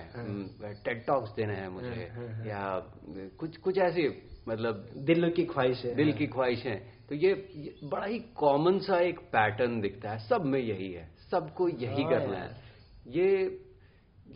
[0.84, 2.62] टेड टॉक्स देने हैं मुझे हाँ, या
[3.38, 4.08] कुछ कुछ ऐसी
[4.48, 8.98] मतलब दिल की ख्वाहिश है। दिल की ख्वाहिशें। तो ये, ये बड़ा ही कॉमन सा
[8.98, 12.56] एक पैटर्न दिखता है। सब में यही है। सबको यही हाँ करना है।
[13.08, 13.60] ये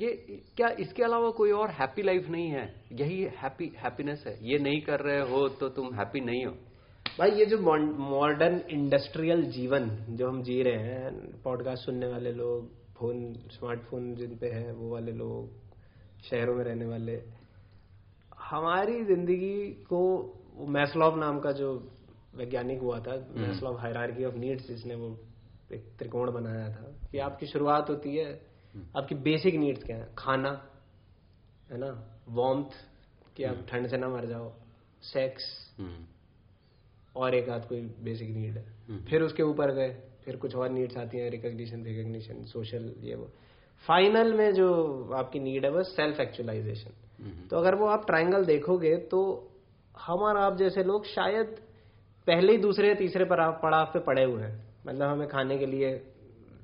[0.01, 0.13] ये
[0.57, 2.65] क्या इसके अलावा कोई और हैप्पी लाइफ नहीं है?
[2.93, 6.53] यही हैप्पी हैप्पीनेस है। ये नहीं कर रहे हो तो तुम हैप्पी नहीं हो।
[7.19, 7.59] भाई ये जो
[7.99, 14.37] मॉडर्न इंडस्ट्रियल जीवन जो हम जी रहे हैं पॉडकास्ट सुनने वाले लोग फ़ोन स्मार्टफ़ोन जिन
[14.37, 15.51] पे है वो वाले लोग
[16.23, 17.23] शहरों में रहने वाले
[18.41, 20.01] हमारी ज़िंदगी को
[20.69, 21.93] मैस्लॉव नाम का जो
[22.35, 25.19] वैज्ञानिक हुआ था मैस्लॉव हायरार्की ऑफ़ नीड्स जिसने वो
[25.73, 28.33] एक त्रिकोण बनाया था कि आपकी शुरुआत होती है
[28.97, 30.15] आपकी बेसिक नीड्स क्या है?
[30.19, 30.69] खाना
[31.73, 32.19] है ना?
[32.29, 32.69] वॉम्थ
[33.37, 34.53] कि आप ठंड से ना मर जाओ
[35.03, 36.05] सेक्स हम्म,
[37.17, 40.97] और एक आध कोई बेसिक नीड है। फिर उसके ऊपर गए फिर कुछ और नीड्स
[40.97, 43.31] आती हैं रिकग्निशन रिकग्निशन सोशल ये वो।
[43.85, 44.69] फाइनल में जो
[45.15, 49.21] आपकी नीड है वो सेल्फ एक्चुअलाइजेशन हम्म, तो अगर वो आप ट्राइंगल देखोगे तो
[49.95, 51.57] हम और आप जैसे लोग शायद
[52.27, 55.97] पहले ही दूसरे तीसरे पड़ाव पे पड़े हुए हैं। मतलब हमें खाने के लिए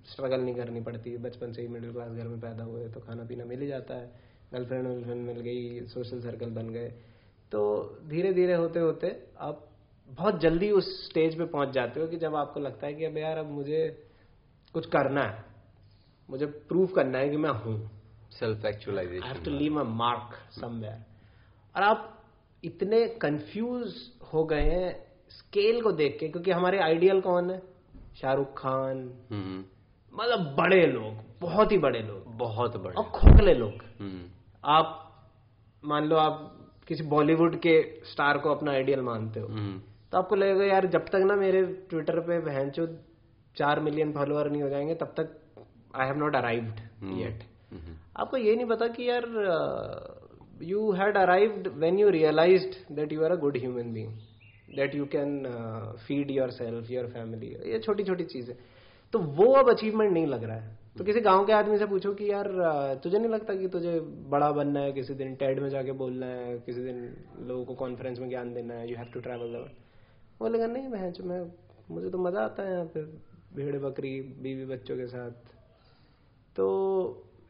[0.07, 3.25] स्ट्रगल नहीं करनी पड़ती। बचपन से ही मिडिल क्लास घर में पैदा हुए तो खाना
[3.25, 4.11] पीना मिल ही जाता है।
[4.53, 6.89] गर्लफ्रेंड वर्लफ्रेंड मिल गई सोशल सर्कल बन गए।
[7.53, 7.61] तो
[8.09, 9.69] धीरे धीरे होते होते आप
[10.13, 13.19] बहुत जल्दी उस स्टेज पे पहुँच जाते हो कि जब आपको लगता है कि अब
[13.19, 14.09] यार अब मुझे
[14.75, 15.45] कुछ करना है।
[16.31, 17.91] मुझे प्रूव करना है कि मैं हूँ।
[18.31, 18.73] Self I
[19.25, 21.05] have to leave a mark somewhere
[21.77, 22.25] और आप
[22.65, 23.95] इतने कंफ्यूज
[24.33, 27.63] हो गए हैं स्केल को देख के क्योंकि हमारे आइडियल कौन है?
[28.17, 29.65] शाहरुख खान। हम्म,
[30.15, 34.29] मतलब बड़े लोग बहुत ही बड़े लोग। बहुत बड़े। और खोखले लोग। हम्म,
[34.65, 35.09] आप
[35.85, 39.81] मान लो आप किसी बॉलीवुड के स्टार को अपना आइडियल मानते हो। हम्म,
[40.13, 42.87] तो आपको लगेगा यार जब तक ना मेरे ट्विटर पे बहन चो
[43.57, 45.39] चार मिलियन फॉलोअर नहीं हो जाएँगे तब तक
[45.97, 46.81] I have not arrived
[47.19, 47.43] yet
[48.17, 49.23] आपको ये नहीं पता कि यार
[50.63, 54.09] you had arrived when you realised that you are a good human being
[54.77, 55.43] that you can
[56.07, 58.57] feed yourself your family ये छोटी छोटी चीज़ें।
[59.13, 62.13] तो वो अब अचीवमेंट नहीं लग रहा है। तो किसी गाँव के आदमी से पूछो
[62.15, 62.47] कि यार
[63.05, 66.59] तुझे नहीं लगता कि तुझे बड़ा बनना है किसी दिन टेड में जाके बोलना है
[66.59, 69.82] किसी दिन लोगों को कॉन्फ्रेंस में ज्ञान देना है you have to travel the
[70.41, 71.41] बोलेगा नहीं मैं मैं
[71.91, 73.03] मुझे तो मज़ा आता है यहाँ पे
[73.57, 75.31] भेड़ बकरी बीवी बच्चों के साथ।
[76.57, 76.67] तो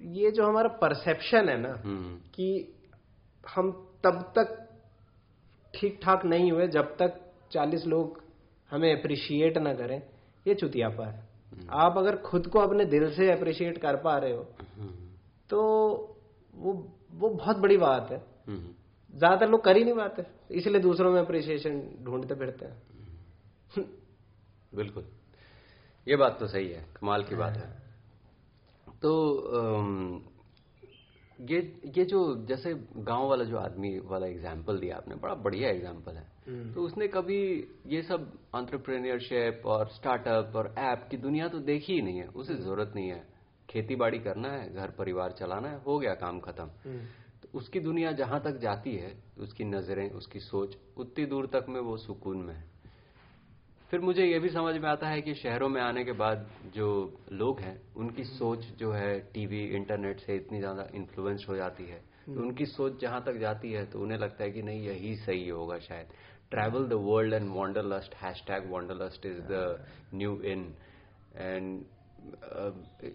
[0.01, 2.75] ये जो हमारा परसेप्शन है ना हम्म, कि
[3.45, 3.71] हम
[4.05, 4.59] तब तक
[5.75, 7.21] ठीक ठाक नहीं हुए जब तक
[7.53, 8.21] 40 लोग
[8.71, 10.01] हमें अप्रिशिएट ना करें
[10.47, 11.31] ये चुतियापा है।
[11.79, 14.47] आप अगर खुद को अपने दिल से अप्रिशिएट कर पा रहे हो
[14.79, 14.91] हम्म,
[15.51, 15.61] तो
[16.55, 16.73] वो
[17.13, 18.75] वो बहुत बड़ी बात है। हम्म,
[19.15, 23.87] ज़्यादातर लोग कर ही नहीं पाते इसलिए दूसरों में अप्रिसिएशन ढूंढते फिरते हैं।
[24.75, 25.05] बिल्कुल।
[26.07, 27.71] ये बात तो सही है कमाल की बात है।
[29.03, 29.13] तो
[31.39, 36.13] ये ये जो जैसे गाँव वाला जो आदमी वाला एग्ज़ाम्पल दिया आपने बड़ा बढ़िया एग्ज़ाम्पल
[36.13, 37.39] है। तो उसने कभी
[37.87, 42.55] ये सब एंटरप्रेन्योरशिप और स्टार्टअप और ऐप की दुनिया तो देखी ही नहीं है उसे
[42.57, 43.23] ज़रूरत नहीं है।
[43.69, 46.91] खेती बाड़ी करना है घर परिवार चलाना है हो गया काम खत्म। तो
[47.55, 51.97] उसकी दुनिया जहाँ तक जाती है उसकी नज़रें उसकी सोच उतनी दूर तक में वो
[51.99, 52.71] सुकून में है।
[53.91, 56.89] फिर मुझे ये भी समझ में आता है कि शहरों में आने के बाद जो
[57.33, 62.01] लोग हैं उनकी सोच जो है टीवी इंटरनेट से इतनी ज़्यादा इन्फ्लुएंस हो जाती है।
[62.27, 65.49] तो उनकी सोच जहाँ तक जाती है तो उन्हें लगता है कि नहीं यही सही
[65.49, 66.07] होगा शायद।
[66.51, 68.15] Travel the world and wanderlust
[68.49, 69.85] hashtag wanderlust is the
[70.15, 70.67] new in
[71.37, 71.85] and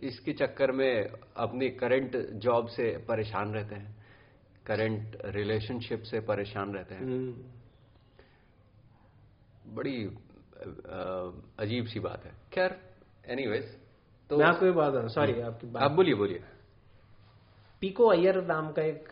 [0.04, 3.96] इसके चक्कर में अपनी करंट जॉब से परेशान रहते हैं।
[4.68, 7.34] करंट रिलेशनशिप से परेशान रहते हैं। हम्म,
[9.76, 9.98] बड़ी
[11.60, 12.80] अजीब सी बात है। खैर
[13.30, 13.76] एनीवेज
[14.30, 16.44] तो मैं आपको ये बात सॉरी आपकी बात। आप बोलिए बोलिए।
[17.82, 19.10] पीको अय्यर नाम का एक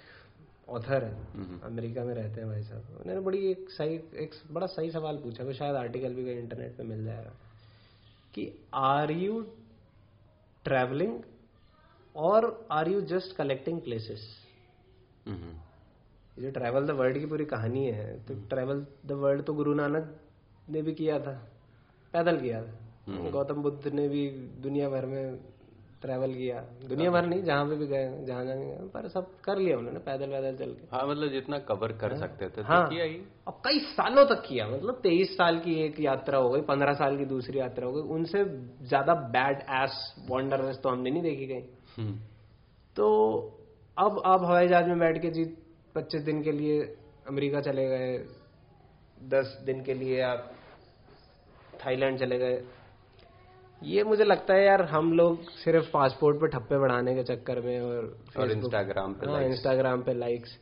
[0.69, 4.91] ऑथर है अमेरिका में रहते हैं भाई साहब। उन्होंने बड़ी एक सही एक बड़ा सही
[4.91, 7.33] सवाल पूछा वो शायद आर्टिकल भी कहीं इंटरनेट पे मिल जाएगा
[8.33, 9.41] कि आर यू
[10.65, 11.19] ट्रैवलिंग
[12.15, 14.44] और are you just collecting places hmm,
[15.25, 20.15] जो ट्रैवल द वर्ल्ड की पूरी कहानी है तो ट्रैवल द वर्ल्ड तो गुरु नानक
[20.69, 21.33] ने भी किया था
[22.13, 24.29] पैदल किया था। गौतम बुद्ध ने भी
[24.61, 25.37] दुनिया भर में
[26.01, 29.57] ट्रैवल किया। दुनिया भर नहीं जहाँ पे भी गए जहाँ जहाँ गए पर सब कर
[29.57, 32.63] लिया उन्होंने पैदल पैदल चल के। हाँ मतलब जितना कवर कर हाँ, सकते थे तो
[32.63, 36.49] हाँ। किया ही। और कई सालों तक किया मतलब तेईस साल की एक यात्रा हो
[36.49, 38.43] गई पंद्रह साल की दूसरी यात्रा हो गई उनसे
[38.87, 41.63] ज़्यादा बैड एस वॉन्डर तो हमने नहीं देखी गई
[41.97, 42.15] हम्म,
[42.95, 43.05] तो
[43.97, 45.43] अब आप हवाई जहाज़ में बैठ के जी
[45.95, 46.79] पच्चीस दिन के लिए
[47.27, 48.17] अमेरिका चले गए
[49.29, 50.51] दस दिन के लिए आप
[51.85, 52.61] थाईलैंड चले गए।
[53.81, 57.79] ये मुझे लगता है यार हम लोग सिर्फ़ पासपोर्ट पे ठप्पे बढ़ाने के चक्कर में
[57.81, 60.57] और और इंस्टाग्राम पे हाँ, इंस्टाग्राम पे लाइक्स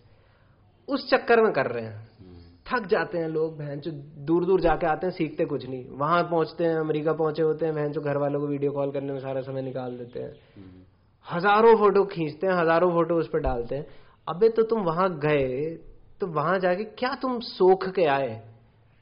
[0.88, 3.92] उस चक्कर में कर रहे हैं। हम्म, थक जाते हैं लोग बहन जो
[4.28, 7.76] दूर दूर जाके आते हैं सीखते कुछ नहीं। वहाँ पहुँचते हैं अमेरिका पहुँचे होते हैं
[7.76, 10.82] बहन जो घर वालों को वीडियो कॉल करने में सारा समय निकाल देते हैं। हम्म,
[11.28, 13.86] हज़ारों फ़ोटो खींचते हैं हज़ारों फ़ोटो उस पर डालते हैं।
[14.28, 15.76] अबे तो तुम वहाँ गए
[16.22, 18.42] तो वहाँ जाके क्या तुम सोख के आए?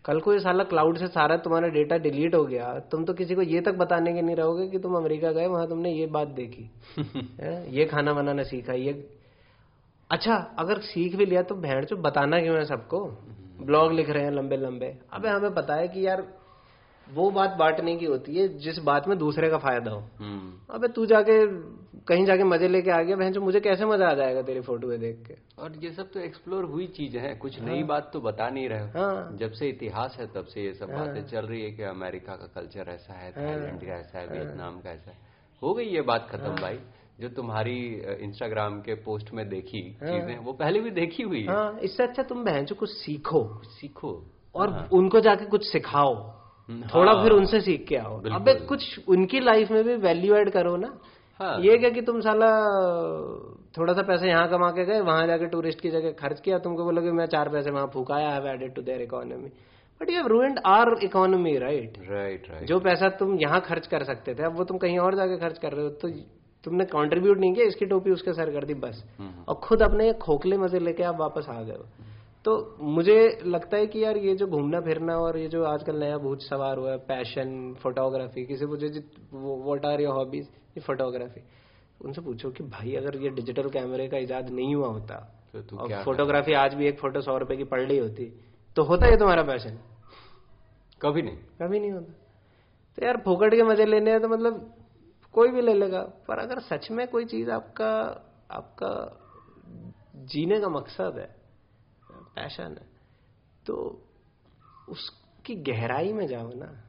[0.05, 3.35] कल को ये साला क्लाउड से सारा तुम्हारा डेटा डिलीट हो गया। तुम तो किसी
[3.35, 6.27] को ये तक बताने के नहीं रहोगे कि तुम अमेरिका गए वहाँ तुमने ये बात
[6.27, 6.69] देखी।
[7.77, 8.93] ये खाना बनाना सीखा ये
[10.09, 13.05] अच्छा अगर सीख भी लिया तो भैंड चो बताना क्यों है सबको?
[13.61, 16.23] ब्लॉग लिख रहे हैं लंबे लंबे। अबे हमें पता है कि यार
[17.07, 20.87] वो बात बांटने की होती है जिस बात में दूसरे का फ़ायदा हो। हम्म, अबे
[20.87, 21.37] तू जाके
[22.07, 25.23] कहीं जाके मज़े लेके आ गया बहन मुझे कैसे मज़ा आ जाएगा तेरी फ़ोटो देख
[25.27, 25.35] के?
[25.61, 28.69] और ये सब तो एक्सप्लोर हुई चीज़ है कुछ हाँ। नई बात तो बता नहीं
[28.69, 31.71] रहे हाँ। जब से इतिहास है तब से ये सब हाँ। बातें चल रही है
[31.71, 35.17] कि अमेरिका का कल्चर ऐसा है थाईलैंड का ऐसा है वियतनाम का ऐसा है।
[35.61, 36.79] हो गई ये बात खत्म भाई
[37.19, 37.77] जो तुम्हारी
[38.21, 42.23] इंस्टाग्राम के पोस्ट में देखी चीज़ें वो पहले भी देखी हुई है। हाँ इससे अच्छा
[42.23, 44.13] तुम बहन जो कुछ सीखो। सीखो।
[44.55, 46.15] और उनको जाके कुछ सिखाओ।
[46.69, 50.49] थोड़ा हाँ, फिर उनसे सीख के आओ। अबे कुछ उनकी लाइफ में भी वैल्यू एड
[50.49, 50.87] करो ना।
[51.41, 52.49] हाँ। ये क्या कि तुम साला
[53.77, 56.83] थोड़ा सा पैसा यहाँ कमा के गए वहाँ जाके टूरिस्ट की जगह खर्च किया तुमको
[56.83, 59.49] बोलोगे मैं चार पैसे वहाँ फूकाया have added to their economy
[60.01, 64.03] but you have ruined our economy right right right जो पैसा तुम यहाँ खर्च कर
[64.03, 66.09] सकते थे अब वो तुम कहीं और जाके खर्च कर रहे हो तो
[66.63, 70.11] तुमने कंट्रीब्यूट नहीं किया इसकी टोपी उसके सर कर दी बस। हम्म, और खुद अपने
[70.21, 71.85] खोखले मज़े लेके आप वापस आ गए हो।
[72.45, 76.17] तो मुझे लगता है कि यार ये जो घूमना फिरना और ये जो आजकल नया
[76.17, 81.41] भूत सवार हुआ है पैशन फोटोग्राफी किसी पूछे जित वॉट आर योर हॉबीज ये फोटोग्राफी
[82.05, 85.15] उनसे पूछो कि भाई अगर ये डिजिटल कैमरे का इजाद नहीं हुआ होता
[85.53, 88.25] तो और क्या फोटोग्राफी आज भी एक फ़ोटो सौ रुपए की पड़ रही होती
[88.75, 89.79] तो होता ये तुम्हारा पैशन
[91.01, 92.13] कभी नहीं। कभी नहीं होता।
[92.97, 94.73] तो यार फोकट के मज़े लेने हैं तो मतलब
[95.33, 97.91] कोई भी ले लेगा पर अगर सच में कोई चीज़ आपका
[98.51, 98.91] आपका
[100.15, 101.40] जीने का मकसद है
[102.35, 102.87] पैशन है
[103.65, 104.01] तो
[104.89, 106.83] उसकी गहराई में जाओ ना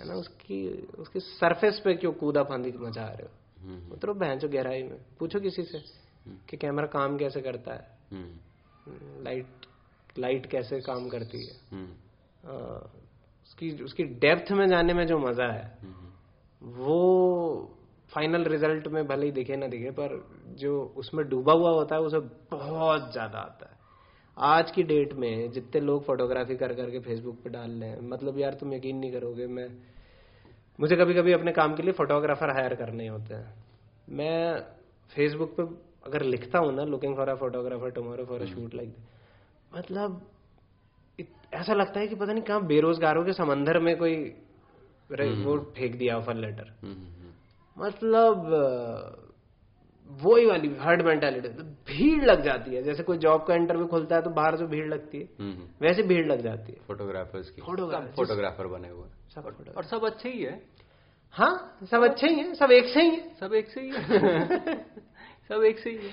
[0.00, 3.28] है ना उसकी उसकी सरफेस पे क्यों कूदा फांदी मचा रहे हो?
[3.66, 5.78] हम्म, उतरो बहन जो गहराई में पूछो किसी से
[6.48, 7.98] कि कैमरा काम कैसे करता है?
[8.10, 9.46] हम्म, लाइट
[10.18, 11.56] लाइट कैसे काम करती है?
[11.70, 11.92] हम्म,
[12.44, 12.86] अ,
[13.46, 16.12] उसकी उसकी डेप्थ में जाने में जो मज़ा है हम्म,
[16.68, 17.78] वो
[18.14, 22.00] फाइनल रिज़ल्ट में भले ही दिखे ना दिखे पर जो उसमें डूबा हुआ होता है
[22.00, 22.18] उसे
[22.56, 23.81] बहुत ज़्यादा आता है।
[24.42, 28.38] आज की डेट में जितने लोग फोटोग्राफी कर करके फेसबुक पे डाल रहे हैं मतलब
[28.38, 29.68] यार तुम यकीन नहीं करोगे मैं
[30.80, 33.54] मुझे कभी कभी अपने काम के लिए फोटोग्राफर हायर करने होते हैं।
[34.08, 34.60] मैं
[35.14, 35.62] फेसबुक पे
[36.06, 38.96] अगर लिखता हूँ ना looking for a photographer tomorrow for a shoot like
[39.74, 40.30] मतलब
[41.54, 44.14] ऐसा लगता है कि पता नहीं कहाँ बेरोजगारों के समंदर में कोई
[45.12, 47.32] रे- वो फेंक दिया ऑफ़र लेटर हम्म, हम्म,
[47.76, 49.21] मतलब
[50.10, 51.48] अ, ही वाली हर्ड मेंटालिटी
[51.92, 54.88] भीड़ लग जाती है। जैसे कोई जॉब का इंटरव्यू खुलता है तो बाहर जो भीड़
[54.88, 59.08] लगती है। हम्म, हम्म, वैसे भीड़ लग जाती है। फोटोग्राफर्स की। फोटोग्राफर- फोटोग्राफर बने हुए
[59.34, 60.62] सब। और सब अच्छे ही है।
[61.30, 64.04] हाँ सब अच्छे ही है सब एक से ही है। सब एक से ही है।
[65.48, 66.12] सब एक से ही है।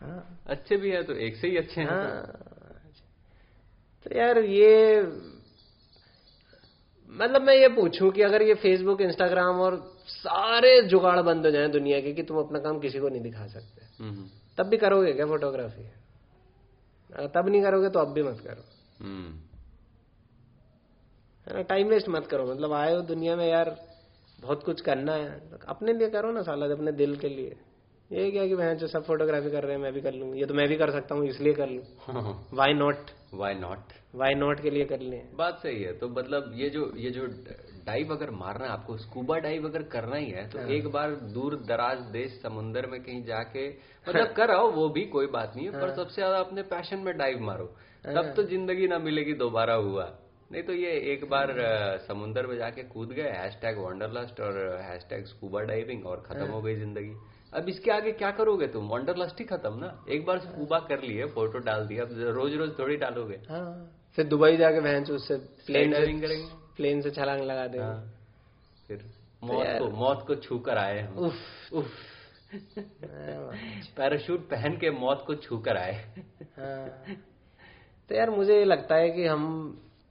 [0.00, 2.32] हाँ। अच्छे भी है तो एक से ही अच्छे हैं। हाँ।
[4.04, 5.02] तो यार ये
[7.10, 11.68] मतलब मैं ये पूछूँ कि अगर ये फेसबुक इंस्टाग्राम और सारे जुगाड़ बंद हो जाए
[11.68, 14.26] दुनिया के कि तुम अपना काम किसी को नहीं दिखा सकते। हम्म,
[14.58, 15.82] तब भी करोगे क्या फोटोग्राफी
[17.34, 18.64] तब नहीं करोगे तो अब भी मत करो।
[19.00, 19.32] हम्म,
[21.46, 23.76] है ना टाइम वेस्ट मत करो। मतलब आए हो दुनिया में यार
[24.38, 27.56] बहुत कुछ करना है। अपने लिए करो ना साला अपने दिल के लिए।
[28.10, 30.46] ये क्या कि मैं जो सब फोटोग्राफी कर रहे हैं मैं भी कर लूँ ये
[30.46, 34.60] तो मैं भी कर सकता हूँ इसलिए कर लूँ। Why not why not why not
[34.60, 37.26] के लिए कर लें। बात सही है तो मतलब ये जो ये जो
[37.86, 41.10] डाइव अगर मारना है आपको स्कूबा डाइव अगर करना ही है तो हाँ। एक बार
[41.34, 45.66] दूर दराज देश समुन्द्र में कहीं जाके मतलब कर आओ वो भी कोई बात नहीं
[45.66, 47.66] है हाँ। पर सबसे ज़्यादा अपने पैशन में डाइव मारो।
[48.04, 50.10] तब तो ज़िंदगी ना मिलेगी दोबारा हुआ।
[50.50, 51.54] नहीं तो ये एक बार
[52.06, 56.40] समुन्द्र में जाके कूद गए हैश टैग वॉन्डरलस्ट और हैश टैग स्कूबा डाइविंग और खत्म
[56.40, 57.14] हाँ। हो गई ज़िंदगी।
[57.54, 58.88] अब इसके आगे क्या करोगे तुम?
[58.88, 60.04] वॉन्डरलस्ट ही खत्म ना?
[60.08, 64.24] एक बार स्कूबा कर लिए फ़ोटो डाल दिया अब रोज रोज थोड़ी डालोगे। हाँ। फिर
[64.26, 65.36] दुबई जाके बहन से उससे
[65.66, 66.28] प्लेन करेंगे।
[66.76, 68.14] प्लेन से छलांग लगा देंगे। हाँ।
[68.88, 69.04] फिर
[69.42, 71.90] मौत को मौत को छू कर आए हम। उफ। उफ।
[73.96, 75.94] पैराशूट पहन के मौत को छू कर आए।
[76.58, 77.04] हाँ।
[78.10, 79.44] तो यार मुझे लगता है कि हम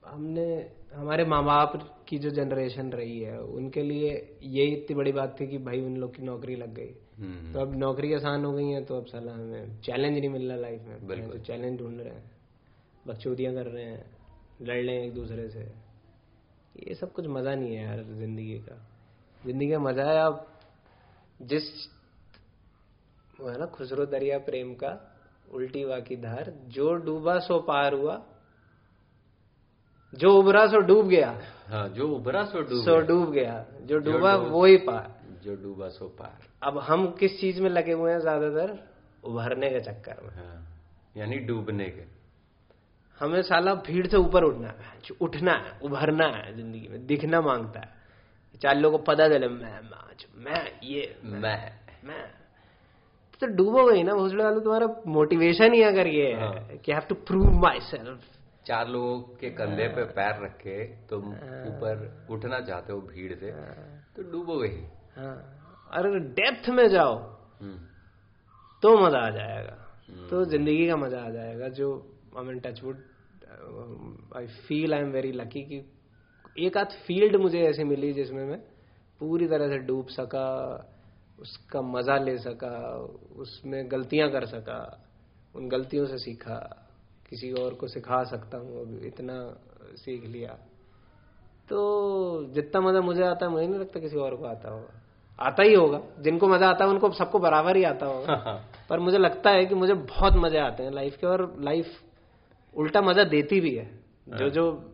[0.06, 1.72] हमने हमारे माँ बाप
[2.08, 4.10] की जो जनरेशन रही है उनके लिए
[4.42, 7.60] यही इतनी बड़ी बात थी कि भाई उन लोग की नौकरी लग गई। हम्म, तो
[7.60, 10.80] अब नौकरी आसान हो गई है तो अब साला हमें चैलेंज नहीं मिल रहा लाइफ
[10.82, 12.30] में। तो चैलेंज ढूंढ रहे हैं।
[13.06, 14.04] बकचोदियाँ कर रहे हैं
[14.62, 15.60] लड़ रहे हैं एक दूसरे से।
[16.78, 18.76] ये सब कुछ मज़ा नहीं है यार ज़िंदगी का।
[19.42, 20.46] ज़िंदगी का मज़ा है आप
[21.42, 21.70] जिस
[23.40, 24.92] वो है ना खुसरो दरिया प्रेम का
[25.54, 28.14] उल्टी वाकी धार जो डूबा सो पार हुआ
[30.12, 31.30] जो उबरा सो डूब गया।
[31.68, 35.10] हाँ जो उभरा सो डूब सो डूब गया। जो डूबा वो ही पार।
[35.44, 38.78] जो डूबा सो पार। अब हम किस चीज़ में लगे हुए हैं ज़्यादातर?
[39.24, 40.66] उभरने के चक्कर में। हाँ
[41.16, 42.02] यानी डूबने के।
[43.20, 47.80] हमें साला भीड़ से ऊपर उठना है उठना है उभरना है ज़िंदगी में दिखना माँगता
[47.80, 51.58] है। चार लोगों को पता चले मैं आज मैं ये मैं
[52.04, 52.24] मैं।
[53.42, 57.02] तो डूबोगे ही ना भोसड़े वालों तुम्हारा मोटिवेशन ही अगर ये है हाँ। कि have
[57.08, 58.20] to prove myself
[58.66, 60.76] चार लोगों के कंधे पे पैर रखे
[61.10, 61.28] तुम
[61.68, 63.50] ऊपर उठना चाहते हो भीड़ से
[64.16, 64.82] तो डूबोगे ही।
[65.16, 65.36] हाँ
[65.92, 67.14] अगर डेप्थ में जाओ
[67.60, 67.76] हम्म,
[68.82, 69.76] तो मज़ा आ जाएगा।
[70.30, 71.88] तो ज़िंदगी का मज़ा आ जाएगा जो
[72.38, 72.96] I mean touch wood
[74.36, 75.82] I feel I am very lucky कि
[76.56, 78.58] एक आध फ़ील्ड मुझे ऐसी मिली जिसमें मैं
[79.20, 80.46] पूरी तरह से डूब सका
[81.40, 82.76] उसका मज़ा ले सका
[83.40, 84.80] उसमें गलतियाँ कर सका
[85.54, 86.58] उन गलतियों से सीखा।
[87.30, 89.56] किसी और को सिखा सकता हूँ इतना
[89.96, 90.58] सीख लिया।
[91.68, 95.00] तो जितना मज़ा मुझे आता है मुझे नहीं लगता किसी और को आता होगा।
[95.38, 98.34] आता ही होगा। जिनको मज़ा आता है उनको सबको बराबर ही आता होगा।
[98.88, 101.86] पर मुझे लगता है कि मुझे बहुत मज़े आते हैं लाइफ के और लाइफ
[102.76, 104.89] उल्टा मज़ा देती भी है। जो जो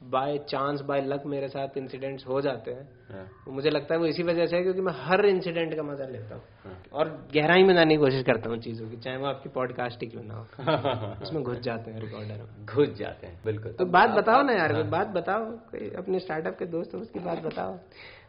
[0.00, 4.00] बाय चांस बाय लक मेरे साथ इंसिडेंट्स हो जाते हैं। हाँ, वो मुझे लगता है
[4.00, 7.08] वो इसी वजह से है क्योंकि मैं हर इंसिडेंट का मज़ा लेता हूँ। हाँ। और
[7.34, 10.22] गहराई में जाने की कोशिश करता हूँ चीज़ों की चाहे वो आपकी पॉडकास्ट ही क्यों
[10.22, 10.46] ना हो।
[11.22, 14.72] उसमें घुस जाते हैं रिकॉर्डर में। घुस जाते हैं बिल्कुल। तो बात बताओ ना यार
[14.72, 17.78] कोई बात बताओ कोई अपने स्टार्टअप के दोस्त उसकी बात बताओ।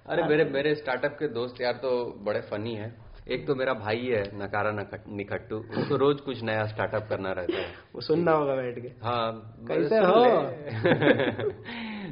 [0.05, 3.97] अरे मेरे मेरे स्टार्टअप के दोस्त यार तो बड़े फनी है। एक तो मेरा भाई
[3.97, 4.71] है नकारा
[5.10, 9.55] निखट्टू उसको रोज कुछ नया स्टार्टअप करना रहता है। वो सुनना होगा बैठ के। हाँ
[9.71, 10.25] कैसे हो?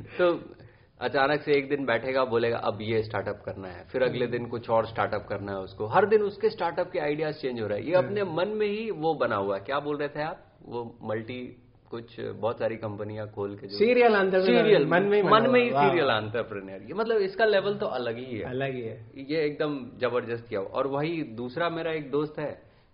[0.17, 0.55] तो
[1.01, 4.69] अचानक से एक दिन बैठेगा बोलेगा अब ये स्टार्टअप करना है। फिर अगले दिन कुछ
[4.69, 7.85] और स्टार्टअप करना है उसको। हर दिन उसके स्टार्टअप के आइडियाज़ चेंज हो रहा है।
[7.85, 10.45] ये अपने मन में ही वो बना हुआ है। क्या बोल रहे थे आप?
[10.65, 15.69] वो मल्टी कुछ बहुत सारी कंपनियाँ खोल के सीरियल सीरियल मन में मन में ही
[15.69, 19.77] सीरियल एंटरप्रेन्योर ये मतलब इसका लेवल तो अलग ही है। अलग ही है। ये एकदम
[19.97, 22.51] ज़बरदस्त किया और वही दूसरा मेरा एक दोस्त है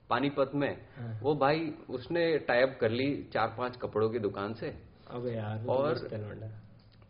[0.10, 4.74] पानीपत में। हाँ। वो भाई उसने टाइप कर ली चार पाँच कपड़ों की दुकान से।
[5.12, 6.50] अबे यार और-।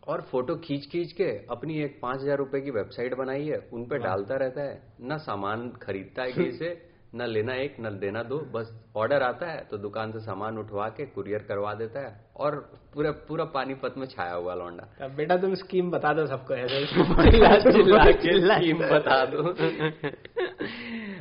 [0.08, 3.98] और फ़ोटो खींच खींच के अपनी एक पाँच हज़ार रूपए की वेबसाइट बनाई है। उनपे
[3.98, 8.38] डालता रहता है। न सामान खरीदता है कहीं से न लेना एक न देना दो
[8.54, 12.56] बस ऑर्डर आता है तो दुकान से सामान उठवा के कुरियर करवा देता है और
[12.94, 16.86] पूरा पूरा पानीपत में छाया हुआ लौंडा। अब बेटा तुम स्कीम बता दो सबको ऐसे
[16.86, 19.42] स्कीम बता दो।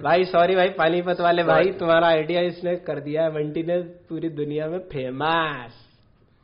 [0.03, 4.29] भाई सॉरी भाई पानीपत वाले भाई तुम्हारा आइडिया इसने कर दिया है वंटी ने पूरी
[4.29, 5.84] दुनिया में फ़ेमस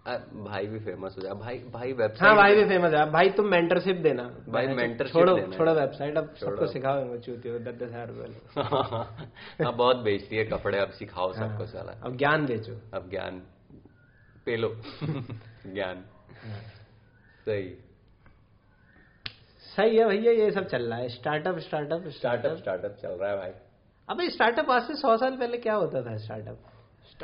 [0.06, 3.48] भाई भी फ़ेमस हो जाए। भाई भाई वेबसाइट हाँ भाई भी फ़ेमस है भाई तुम
[3.48, 7.82] मेंटरशिप देना। भाई mentorship छोड़ो देना छोड़ो वेबसाइट अब सबको। सिखाओ चूती हो दस दस
[7.84, 13.10] हज़ार रुपए हाँ बहुत बेचती है कपड़े अब सिखाओ सबको साला। अब ज्ञान बेचो। अब
[13.10, 13.40] ज्ञान।
[14.46, 14.70] पेलो
[15.68, 16.04] ज्ञान।
[17.46, 17.70] सही।
[19.66, 23.38] सही है भैया ये सब चल रहा है। स्टार्टअप स्टार्टअप स्टार्टअप स्टार्टअप चल रहा है
[23.38, 23.52] भाई।
[24.10, 26.71] अबे स्टार्टअप आज से सौ साल पहले क्या होता था स्टार्टअप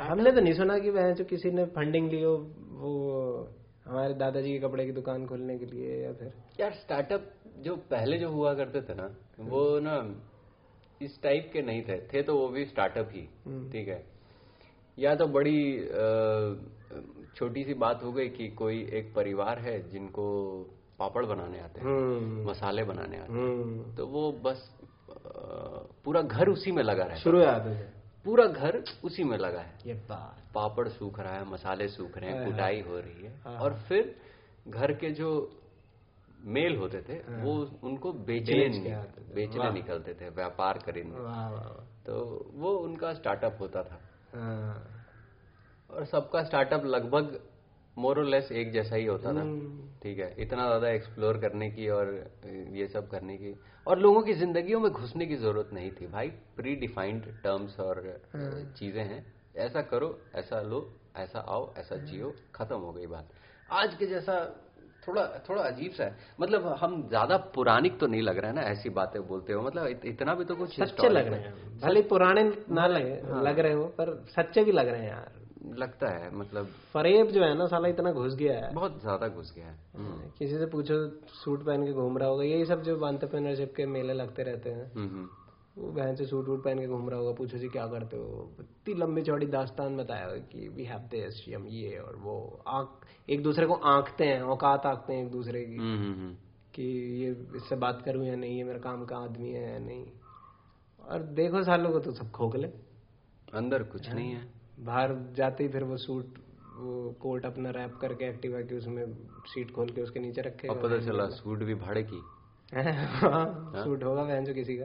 [0.00, 2.34] हमने तो नहीं सुना कि वह जो किसी ने फंडिंग ली हो
[2.70, 3.48] वो
[3.86, 6.32] हमारे दादाजी के कपड़े की दुकान खोलने के लिए या फिर?
[6.60, 9.08] यार स्टार्टअप जो पहले जो हुआ करते थे ना
[9.40, 9.96] वो ना
[11.02, 14.04] इस टाइप के नहीं थे। थे तो वो भी स्टार्टअप ही हम्म। ठीक है।
[14.98, 15.58] या तो बड़ी
[17.36, 20.24] छोटी सी बात हो गई कि कोई एक परिवार है जिनको
[20.98, 24.70] पापड़ बनाने आते हैं हम्म। मसाले बनाने आते हम्म। हैं तो वो बस
[26.04, 27.97] पूरा घर उसी में लगा रहता शुरू याद है है।
[28.28, 32.30] पूरा घर उसी में लगा है। ये बात। पापड़ सूख रहा है मसाले सूख रहे
[32.30, 34.14] हैं हाँ, कुटाई हो रही है। हाँ। और फिर
[34.68, 35.28] घर के जो
[36.44, 38.68] मेल होते थे वो उनको बेचने।
[39.34, 41.16] बेचने निकलते थे व्यापार करेंगे।
[42.06, 42.18] तो
[42.54, 44.00] वो उनका स्टार्टअप होता था।
[44.34, 45.06] हाँ।
[45.90, 47.40] और सबका स्टार्टअप लगभग
[47.98, 51.88] मोर लेस एक जैसा ही होता था। हम्म। ठीक है इतना ज़्यादा एक्सप्लोर करने की
[51.90, 52.12] और
[52.72, 53.54] ये सब करने की।
[53.86, 58.02] और लोगों की जिंदगियों में घुसने की ज़रूरत नहीं थी। भाई प्री डिफाइंड टर्म्स और
[58.76, 59.24] चीज़ें हैं।
[59.58, 63.28] ऐसा करो ऐसा लो ऐसा आओ ऐसा जियो खत्म हो गई बात।
[63.72, 64.34] आज के जैसा
[65.08, 68.62] थोड़ा थोड़ा अजीब सा है। मतलब हम ज़्यादा पुरानिक तो नहीं लग रहा है ना
[68.62, 72.02] ऐसी बातें बोलते हो। मतलब इत, इतना भी तो कुछ सच्चे लग रहे हैं। भले
[72.04, 76.36] पुराने ना लगे लग रहे हो पर सच्चे भी लग रहे हैं यार। लगता है
[76.36, 79.76] मतलब फरेब जो है ना साला इतना घुस गया है। बहुत ज़्यादा घुस गया है।
[80.38, 84.12] किसी से पूछो सूट पहन के घूम रहा होगा यही सब जो एंटरप्रेन्योरशिप के मेले
[84.12, 85.28] लगते रहते हैं। हम्म, हम्म।
[85.78, 88.50] वो बहन से सूट वूट पहन के घूम रहा होगा पूछो जी क्या करते हो।
[88.60, 93.42] इतनी लंबी चौड़ी दास्तान बताया कि वी हैव दिस हम ये और वो। आँख एक
[93.42, 96.34] दूसरे को आंकते हैं औकात आंकते हैं एक दूसरे की। हम्म, हम्म, हम्म।
[96.74, 96.82] कि
[97.24, 100.06] ये इससे बात करूँ या नहीं ये मेरा काम का आदमी है या नहीं।
[101.08, 102.68] और देखो सालों को तो सब खोखले।
[103.54, 106.24] अंदर कुछ नहीं है। बाहर जाते ही फिर वो सूट
[106.76, 109.04] वो कोट अपना रैप करके एक्टिवा की उसमें
[109.46, 112.22] सीट खोल के उसके नीचे रखे और पता चला सूट भी भाड़े की।
[112.74, 114.84] हाँ, सूट होगा बहन जो किसी का।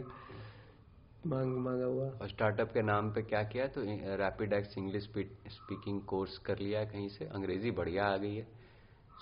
[1.27, 3.67] मांग मांगा हुआ। और स्टार्टअप के नाम पे क्या किया?
[3.67, 3.81] तो
[4.15, 8.47] rapid x English speaking course कर लिया कहीं से। अंग्रेज़ी बढ़िया आ गई है।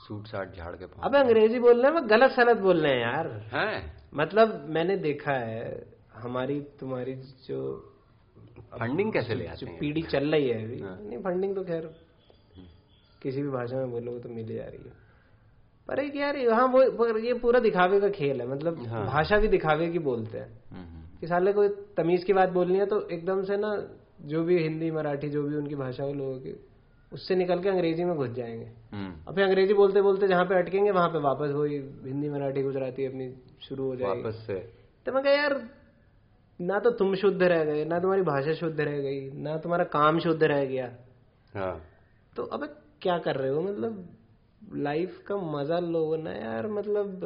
[0.07, 3.27] सूट साट झाड़ के अबे अंग्रेज़ी बोल रहे हैं गलत सलत बोल रहे हैं यार।
[3.53, 7.90] हैं। मतलब मैंने देखा है हमारी तुम्हारी जो
[8.59, 9.77] फंडिंग कैसे ले आते हैं?
[9.79, 11.89] पीढ़ी चल रही है अभी। हाँ। नहीं फंडिंग तो खैर
[13.21, 14.93] किसी भी भाषा में बोलोगे तो मिल जा रही है।
[15.87, 19.47] पर एक यार हाँ वो ये पूरा दिखावे का खेल है। मतलब हाँ। भाषा भी
[19.47, 22.99] दिखावे की बोलते हैं। हम्म, हम्म, कि साले कोई तमीज की बात बोलनी है तो
[23.09, 23.71] एकदम से ना
[24.25, 26.55] जो भी हिंदी मराठी जो भी उनकी भाषा हो लोगों की
[27.11, 28.65] उससे निकल के अंग्रेज़ी में घुस जाएँगे।
[29.27, 31.75] और फिर अंग्रेज़ी बोलते बोलते जहाँ पे अटकेंगे वहाँ पे वापस वही
[32.05, 34.53] हिंदी मराठी गुजराती अपनी शुरू हो जाएगी। वापस से।
[35.05, 35.53] तो मैं कहा यार
[36.61, 40.19] ना तो तुम शुद्ध रह गए ना तुम्हारी भाषा शुद्ध रह गई ना तुम्हारा काम
[40.19, 40.85] शुद्ध रह गया।
[41.55, 41.81] हाँ।
[42.35, 42.65] तो अब
[43.01, 43.61] क्या कर रहे हो?
[43.61, 44.17] मतलब
[44.73, 47.21] लाइफ का मज़ा लो ना यार मतलब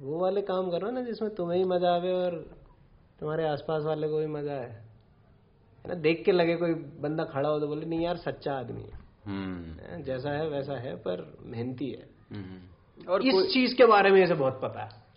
[0.00, 2.34] वो वाले काम करो ना जिसमें तुम्हें ही मज़ा आवे और
[3.20, 7.48] तुम्हारे आसपास वाले को भी मज़ा आए। है ना देख के लगे कोई बंदा खड़ा
[7.48, 11.90] हो तो बोले नहीं यार सच्चा आदमी है। हम्म। जैसा है वैसा है पर मेहनती
[11.90, 15.07] है। हम्म। और इस चीज़ के बारे में इसे बहुत पता है।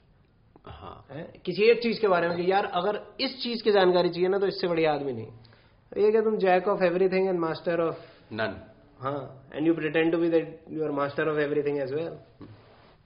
[0.66, 1.06] हाँ।
[1.46, 4.40] किसी एक चीज़ के बारे में कि यार अगर इस चीज़ की जानकारी चाहिए ना
[4.40, 5.26] तो इससे बढ़िया आदमी नहीं।
[5.92, 8.56] तो ये क्या तुम jack of everything and master of none
[9.00, 12.10] हाँ and you pretend to be that you are master of everything as well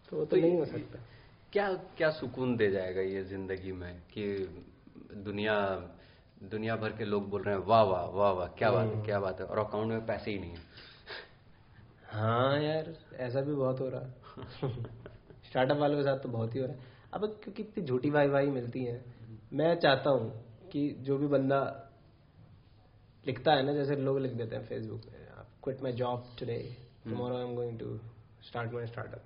[0.09, 0.99] तो वो तो नहीं हो सकता।
[1.53, 4.25] क्या क्या सुकून दे जाएगा ये ज़िंदगी में कि
[5.25, 5.55] दुनिया
[6.43, 9.19] दुनिया भर के लोग बोल रहे हैं वाह वाह वाह वाह क्या बात है क्या
[9.19, 10.63] बात है। और अकाउंट में पैसे ही नहीं है।
[12.11, 14.01] हाँ यार ऐसा भी बहुत हो रहा।
[14.67, 14.69] है
[15.49, 18.27] स्टार्टअप वालों के साथ तो बहुत ही हो रहा है। अब क्योंकि इतनी झूठी वाई
[18.27, 19.03] वाई मिलती है
[19.53, 20.31] मैं चाहता हूँ
[20.71, 21.59] कि जो भी बंदा
[23.25, 25.23] लिखता है ना जैसे लोग लिख देते हैं फेसबुक पे
[25.63, 26.57] quit my job today
[27.03, 27.97] tomorrow I am going to
[28.41, 29.23] start my startup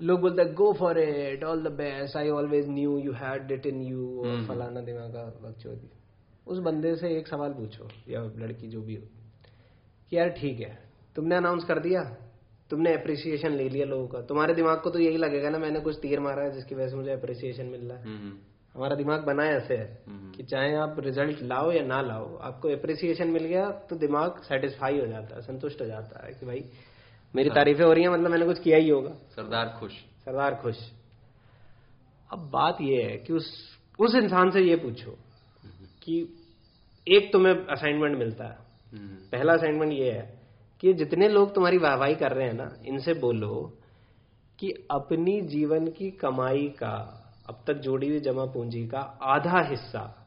[0.00, 3.66] लोग बोलते हैं go for it all the best I always knew you had it
[3.66, 5.90] in you और हम्म। फलाना दिमागा बकचोदी
[6.46, 9.06] उस बंदे से एक सवाल पूछो या लड़की जो भी हो
[10.12, 10.78] कि यार ठीक है
[11.16, 12.02] तुमने अनाउंस कर दिया?
[12.70, 15.98] तुमने अप्रिसिएशन ले लिया लोगों का। तुम्हारे दिमाग को तो यही लगेगा ना मैंने कुछ
[16.02, 18.32] तीर मारा है जिसकी वजह से मुझे अप्रिसिएशन मिल रहा है। हम्म,
[18.74, 22.68] हमारा दिमाग बना ऐसे है हम्म, कि चाहे आप रिज़ल्ट लाओ या ना लाओ आपको
[22.68, 26.64] अप्रिसिएशन मिल गया तो दिमाग सेटिस्फाई हो जाता है संतुष्ट हो जाता है कि भाई
[27.34, 30.76] मेरी तारीफें हो रही हैं मतलब मैंने कुछ किया ही होगा। सरदार खुश। सरदार खुश।
[32.32, 35.10] अब बात यह है कि उस उस इंसान से ये पूछो
[36.02, 36.20] कि
[37.06, 38.58] एक तुम्हें असाइनमेंट मिलता है।
[38.92, 40.35] हम्म, पहला असाइनमेंट ये है
[40.80, 43.78] कि जितने लोग तुम्हारी वाहवाही कर रहे हैं ना इनसे बोलो
[44.58, 50.26] कि अपनी जीवन की कमाई का अब तक जोड़ी हुई जमा पूंजी का आधा हिस्सा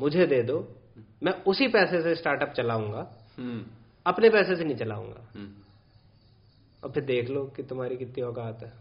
[0.00, 0.74] मुझे दे दो
[1.22, 3.64] मैं उसी पैसे से स्टार्टअप चलाऊँगा हम्म,
[4.06, 5.52] अपने पैसे से नहीं चलाऊँगा। हम्म,
[6.84, 8.72] और फिर देख लो कि तुम्हारी कितनी औकात है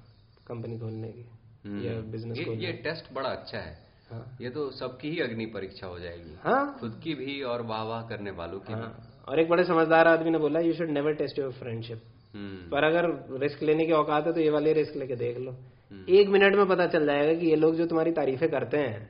[0.48, 1.30] कंपनी खोलने की
[1.66, 5.46] हम्म। या बिज़नेस ये, ये टेस्ट बड़ा अच्छा है। हाँ। ये तो सबकी ही अग्नि
[5.46, 9.07] परीक्षा हो जाएगी। हाँ। खुद की भी और वाह वाह करने वालों की भी। हाँ।
[9.28, 12.02] और एक बड़े समझदार आदमी ने बोला you should never test your friendship
[12.34, 13.06] hmm, पर अगर
[13.42, 16.56] रिस्क लेने की औकात है तो ये वाले रिस्क लेके देख लो। हम्म। एक मिनट
[16.56, 19.10] में पता चल जाएगा कि ये लोग जो तुम्हारी तारीफें करते हैं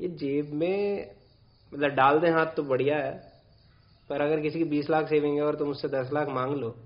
[0.00, 1.06] ये जेब में
[1.72, 3.12] मतलब डाल दें हाथ तो बढ़िया है
[4.10, 6.76] पर अगर किसी की बीस लाख सेविंग है और तुम उससे दस लाख मांग लो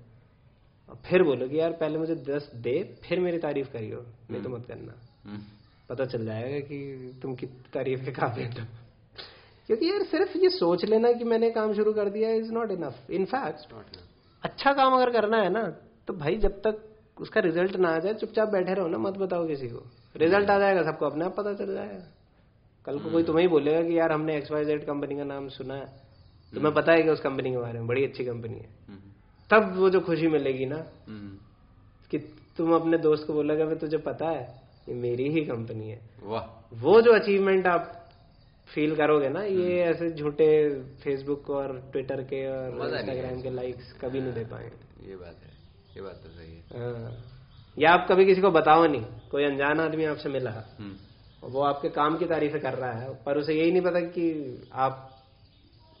[1.05, 4.65] फिर बोलो कि यार पहले मुझे दस दे फिर मेरी तारीफ़ करियो। नहीं तो मत
[4.65, 4.93] करना।
[5.25, 5.41] हम्म,
[5.89, 8.84] पता चल जाएगा कि तुम कितनी तारीफ़ के काबिल हो
[9.67, 13.11] क्योंकि यार सिर्फ़ ये सोच लेना कि मैंने काम शुरू कर दिया इज़ नॉट इनफ
[13.11, 13.97] इनफैक्ट
[14.43, 15.63] अच्छा काम अगर करना है ना
[16.07, 16.81] तो भाई जब तक
[17.21, 19.83] उसका रिज़ल्ट ना आ जाए चुपचाप बैठे रहो ना मत बताओ किसी को।
[20.15, 22.03] रिज़ल्ट आ जाएगा सबको अपने आप पता चल जाएगा।
[22.85, 25.47] कल को कोई तुम्हें ही बोलेगा कि यार हमने एक्स वाई जेड कंपनी का नाम
[25.49, 25.85] सुना है।
[26.53, 28.99] तुम्हें पता है कि उस कंपनी के बारे में बड़ी अच्छी कंपनी है। हम्म,
[29.49, 30.85] तब वो जो खुशी मिलेगी ना
[32.11, 32.17] कि
[32.57, 34.43] तुम अपने दोस्त को बोलोगे भाई तुझे पता है
[34.89, 37.94] ये मेरी ही कंपनी है। वाह। वो जो अचीवमेंट आप
[38.75, 40.47] फील करोगे ना ये ऐसे झूठे
[41.03, 45.53] फेसबुक और ट्विटर के और इंस्टाग्राम के लाइक्स कभी नहीं दे पाएँगे। ये बात है
[45.95, 47.11] ये बात तो सही है। हाँ।
[47.77, 50.95] या आप कभी किसी को बताओ नहीं कोई अनजान आदमी आपसे मिला हम्म,
[51.43, 54.27] वो आपके काम की तारीफ़ कर रहा है पर उसे यही नहीं पता कि
[54.73, 55.11] आप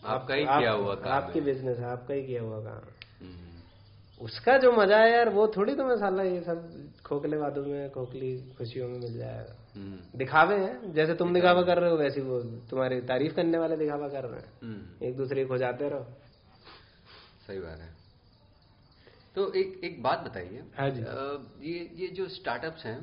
[0.05, 3.25] आपका ही आप- किया हुआ काम आपकी है। बिज़नेस है आपका ही किया हुआ काम
[3.25, 7.89] हम्म, उसका जो मज़ा है यार वो थोड़ी तुम्हें साला ये सब खोखले वादों में
[7.89, 12.21] खोखली खुशियों में मिल जाएगा। हम्म, दिखावे हैं। जैसे तुम दिखावा कर रहे हो वैसे
[12.21, 16.05] वो तुम्हारी तारीफ़ करने वाले दिखावा कर रहे हैं। हम्म, एक दूसरे को जाते रहो।
[17.47, 17.93] सही बात है।
[19.35, 21.01] तो एक एक बात बताइए। हाँ जी।
[21.69, 22.99] ये ये जो स्टार्टअप्स हैं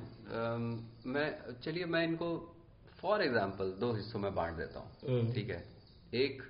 [1.06, 2.30] मैं चलिए मैं इनको
[3.00, 5.64] फॉर एग्जांपल दो हिस्सों में बांट देता हूँ। हम्म। ठीक है?
[6.14, 6.42] एक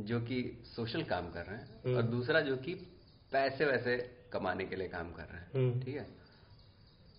[0.00, 2.74] जो कि सोशल काम कर रहे हैं हम्म। और दूसरा जो कि
[3.32, 3.96] पैसे वैसे
[4.32, 6.06] कमाने के लिए काम कर रहे हैं। हम्म। ठीक है?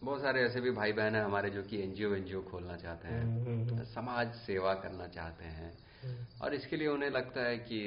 [0.03, 3.45] बहुत सारे ऐसे भी भाई बहन हैं हमारे जो कि एनजीओ एनजीओ खोलना चाहते हम्म,
[3.45, 5.71] हम्म, हैं समाज सेवा करना चाहते हैं।
[6.41, 7.79] और इसके लिए उन्हें लगता है कि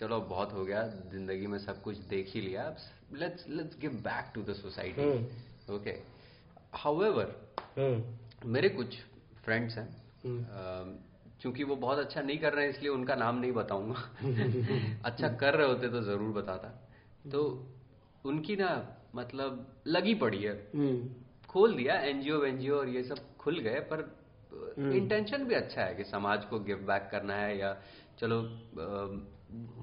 [0.00, 2.64] चलो बहुत हो गया ज़िंदगी में सब कुछ देख ही लिया
[3.12, 5.74] let's let's give back to the society hmm.
[5.74, 5.94] Okay
[6.74, 7.34] however
[7.78, 8.50] hmm.
[8.50, 8.96] मेरे कुछ
[9.44, 9.88] फ्रेंड्स हैं
[10.24, 10.96] हम्म।
[11.42, 14.00] चूँकि वो बहुत अच्छा नहीं कर रहे हैं इसलिए उनका नाम नहीं बताऊँगा।
[15.04, 16.68] अच्छा कर रहे होते तो ज़रूर बताता।
[17.30, 17.42] तो
[18.24, 18.70] उनकी ना
[19.14, 24.18] मतलब लगी पड़ी है। हम्म। खोल दिया एनजीओ वेनजीओ और ये सब खुल गए पर
[24.78, 27.76] इंटेंशन भी अच्छा है कि समाज को गिव बैक करना है या
[28.18, 28.42] चलो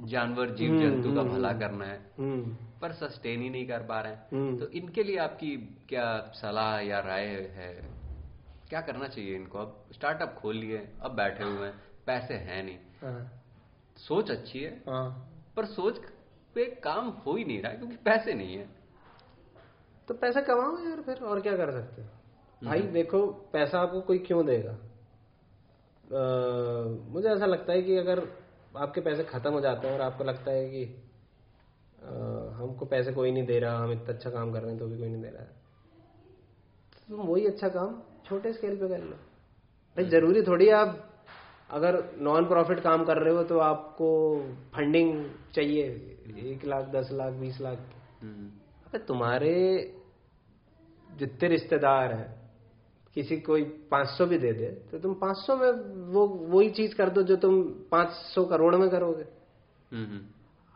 [0.06, 4.14] जानवर जीव जंतु का भला करना है हम्म। पर सस्टेन ही नहीं कर पा रहे
[4.14, 5.58] हैं। हम्म। तो इनके लिए आपकी
[5.90, 7.74] क्या सलाह या राय है?
[8.70, 9.58] क्या करना चाहिए इनको?
[9.58, 13.42] अब स्टार्टअप खोल लिए अब बैठे हुए हैं पैसे हैं नहीं। हाँ।
[13.98, 15.10] सोच अच्छी है हाँ।
[15.56, 16.00] पर सोच
[16.56, 18.75] पे काम हो ही नहीं रहा क्योंकि पैसे नहीं है।
[20.08, 22.08] तो पैसा कमाओ यार फिर और क्या कर सकते हो?
[22.62, 24.72] भाई देखो पैसा आपको कोई क्यों देगा?
[26.06, 26.22] अ,
[27.10, 28.22] मुझे ऐसा लगता है कि अगर
[28.78, 30.84] आपके पैसे खत्म हो जाते हैं और आपको लगता है कि
[32.04, 32.08] अ,
[32.54, 34.98] हमको पैसे कोई नहीं दे रहा हम इतना अच्छा काम कर रहे हैं तो भी
[34.98, 35.48] कोई नहीं दे रहा है।
[36.94, 39.16] तो तुम वही अच्छा काम छोटे स्केल पे कर लो।
[39.98, 41.12] भाई ज़रूरी थोड़ी आप
[41.70, 44.08] अगर नॉन प्रॉफिट काम कर रहे हो तो आपको
[44.76, 45.26] फंडिंग
[45.56, 45.84] चाहिए
[46.54, 47.78] एक लाख दस लाख बीस लाख।
[48.22, 48.50] हम्म,
[48.98, 49.54] तुम्हारे
[51.16, 52.52] जितने रिश्तेदार हैं
[53.14, 55.72] किसी कोई 500 भी दे दे तो तुम 500 में
[56.12, 59.26] वो वही चीज़ कर दो जो तुम 500 करोड़ में करोगे।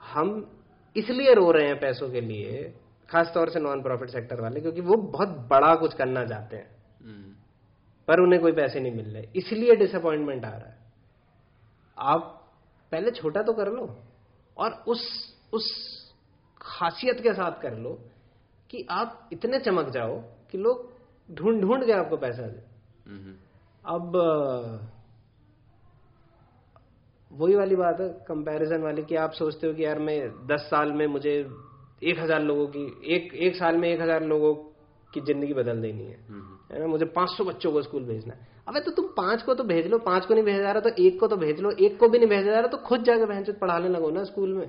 [0.01, 0.51] हम
[0.95, 2.73] इसलिए रो रहे हैं पैसों के लिए
[3.09, 6.69] खास तौर से नॉन प्रॉफिट सेक्टर वाले क्योंकि वो बहुत बड़ा कुछ करना चाहते हैं।
[7.03, 7.33] हम्म,
[8.07, 10.77] पर उन्हें कोई पैसे नहीं मिल रहे इसलिए डिसअपॉइंटमेंट आ रहा है।
[11.97, 12.51] आप
[12.91, 14.03] पहले छोटा तो कर लो
[14.57, 15.98] और उस उस
[16.61, 17.89] खासियत के साथ कर लो
[18.69, 20.15] कि आप इतने चमक जाओ
[20.51, 20.87] कि लोग
[21.29, 22.61] ढूंढ ढूंढ के आपको पैसा दे।
[23.85, 24.15] अब
[27.31, 30.91] वही वाली बात है कंपैरिजन वाली कि आप सोचते हो कि यार मैं दस साल
[30.93, 31.33] में मुझे
[32.03, 32.85] एक हज़ार लोगों की
[33.15, 34.53] एक एक साल में एक हज़ार लोगों
[35.13, 36.17] की ज़िंदगी बदल देनी है।
[36.71, 36.87] ना?
[36.87, 39.97] मुझे 500 बच्चों को स्कूल भेजना है। अबे तो तुम पाँच को तो भेज लो
[39.99, 42.17] पाँच को नहीं भेजा जा रहा तो एक को तो भेज लो एक को भी
[42.17, 44.67] नहीं भेजा जा रहा तो खुद जाके बहन पढ़ाने लगो ना स्कूल में।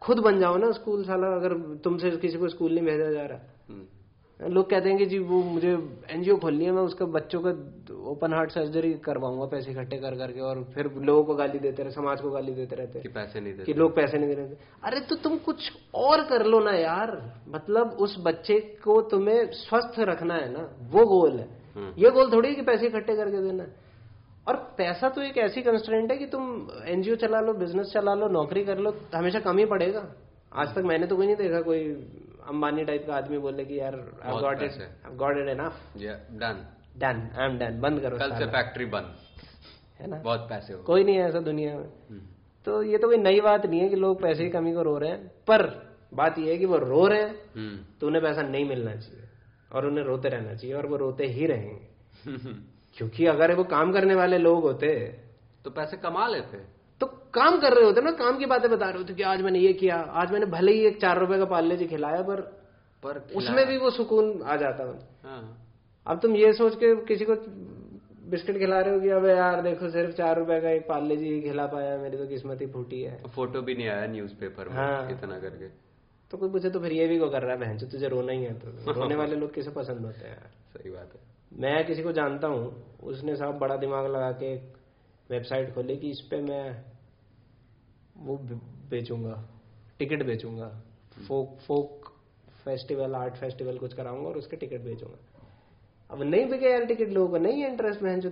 [0.00, 3.38] खुद बन जाओ ना स्कूल साला अगर तुमसे किसी को स्कूल नहीं भेजा जा रहा।
[3.68, 7.50] हम्म, लोग कहते हैं कि जी वो मुझे एनजीओ खोलनी है मैं उसका बच्चों का
[8.10, 11.92] ओपन हार्ट सर्जरी करवाऊँगा पैसे इकट्ठे कर करके और फिर लोगों को गाली देते रहे
[11.92, 14.46] समाज को गाली देते रहते। कि पैसे नहीं देते। कि लोग पैसे नहीं दे रहे
[14.84, 20.00] अरे तो तुम कुछ और कर लो ना यार। मतलब उस बच्चे को तुम्हें स्वस्थ
[20.00, 23.42] रखना है ना वो गोल है। हम्म। ये गोल थोड़ी है कि पैसे इकट्ठे करके
[23.42, 23.87] देना है।
[24.48, 28.28] और पैसा तो एक ऐसी कंस्ट्रेंट है कि तुम एनजीओ चला लो बिज़नेस चला लो
[28.28, 30.04] नौकरी कर लो हमेशा कम ही पड़ेगा।
[30.52, 31.80] आज तक मैंने तो कोई नहीं देखा कोई
[32.48, 33.96] अंबानी टाइप का आदमी बोले कि यार
[34.26, 35.82] गॉट इट पैसे। Got it enough
[36.40, 36.64] done
[36.98, 39.14] done I am done बंद करो कल से फैक्ट्री बंद।
[40.00, 40.16] है ना?
[40.16, 42.20] बहुत पैसे हो कोई नहीं है ऐसा दुनिया में। हम्म,
[42.66, 44.98] तो ये तो कोई नई बात नहीं है कि लोग पैसे की कमी को रो
[44.98, 45.66] रहे हैं। पर
[46.14, 49.24] बात यह है कि वो रो रहे हैं हम्म, तो उन्हें पैसा नहीं मिलना चाहिए।
[49.72, 51.88] और उन्हें रोते रहना चाहिए और वो रोते ही रहेंगे।
[52.98, 54.94] क्योंकि अगर वो काम करने वाले लोग होते
[55.64, 56.58] तो पैसे कमा लेते।
[57.00, 59.58] तो काम कर रहे होते ना काम की बातें बता रहे होते कि आज मैंने
[59.58, 62.40] ये किया आज मैंने भले ही एक चार रुपए का पार्ले जी खिलाया पर
[63.02, 65.66] पर उसमें भी वो सुकून आ जाता। है। हाँ,
[66.06, 67.34] अब तुम ये सोच के किसी को
[68.30, 71.40] बिस्किट खिला रहे हो कि अब यार देखो सिर्फ़ चार रुपए का एक पार्ले जी
[71.40, 75.10] खिला पाया मेरी तो किस्मत ही फूटी है। फ़ोटो भी नहीं आया न्यूज़पेपर में हाँ।
[75.10, 75.68] इतना करके।
[76.30, 77.78] तो कोई पूछे तो फिर ये भी को कर रहा है बहन?
[77.78, 80.30] तुझे रोना ही है तो रोने वाले लोग किसे पसंद होते हैं?
[80.30, 84.54] यार सही बात है। मैं किसी को जानता हूँ उसने साहब बड़ा दिमाग लगा के
[84.54, 84.76] एक
[85.30, 86.84] वेबसाइट खोली कि इस पे मैं
[88.16, 88.36] वो
[88.90, 89.48] बेचूँगा
[89.98, 90.68] ticket बेचूँगा
[91.28, 92.12] folk folk
[92.64, 95.18] festival art festival कुछ कराऊँगा और उसके टिकट बेचूँगा।
[96.10, 98.30] अब नहीं बिके यार टिकट लोगों को नहीं है इंटरेस्ट में जो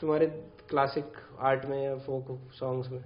[0.00, 0.26] तुम्हारे
[0.68, 1.04] क्लासिक
[1.38, 3.04] आर्ट में या फोक सॉन्ग्स में।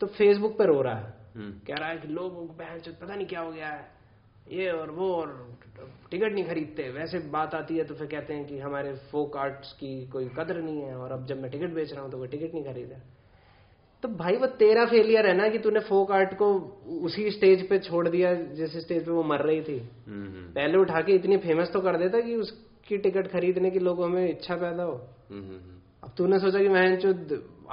[0.00, 3.26] तो फेसबुक पर रो रहा है। हम्म, कह रहा है कि लोगों को पता नहीं
[3.26, 3.95] क्या हो गया है।
[4.46, 5.28] ये और वो और
[6.10, 9.72] टिकट नहीं खरीदते। वैसे बात आती है तो फिर कहते हैं कि हमारे फोक आर्ट्स
[9.72, 12.26] की कोई कदर नहीं है और अब जब मैं टिकट बेच रहा हूँ तो वो
[12.26, 13.00] टिकट नहीं खरीदा।
[14.02, 16.52] तो भाई वो तेरा फेलियर है ना कि तूने फोक आर्ट को
[17.02, 19.78] उसी स्टेज पे छोड़ दिया जिस स्टेज पे वो मर रही थी।
[20.08, 24.28] पहले उठा के इतनी फ़ेमस तो कर देता कि उसकी टिकट खरीदने की लोगों में
[24.28, 24.92] इच्छा पैदा हो।
[26.02, 27.12] अब तूने सोचा कि मैं जो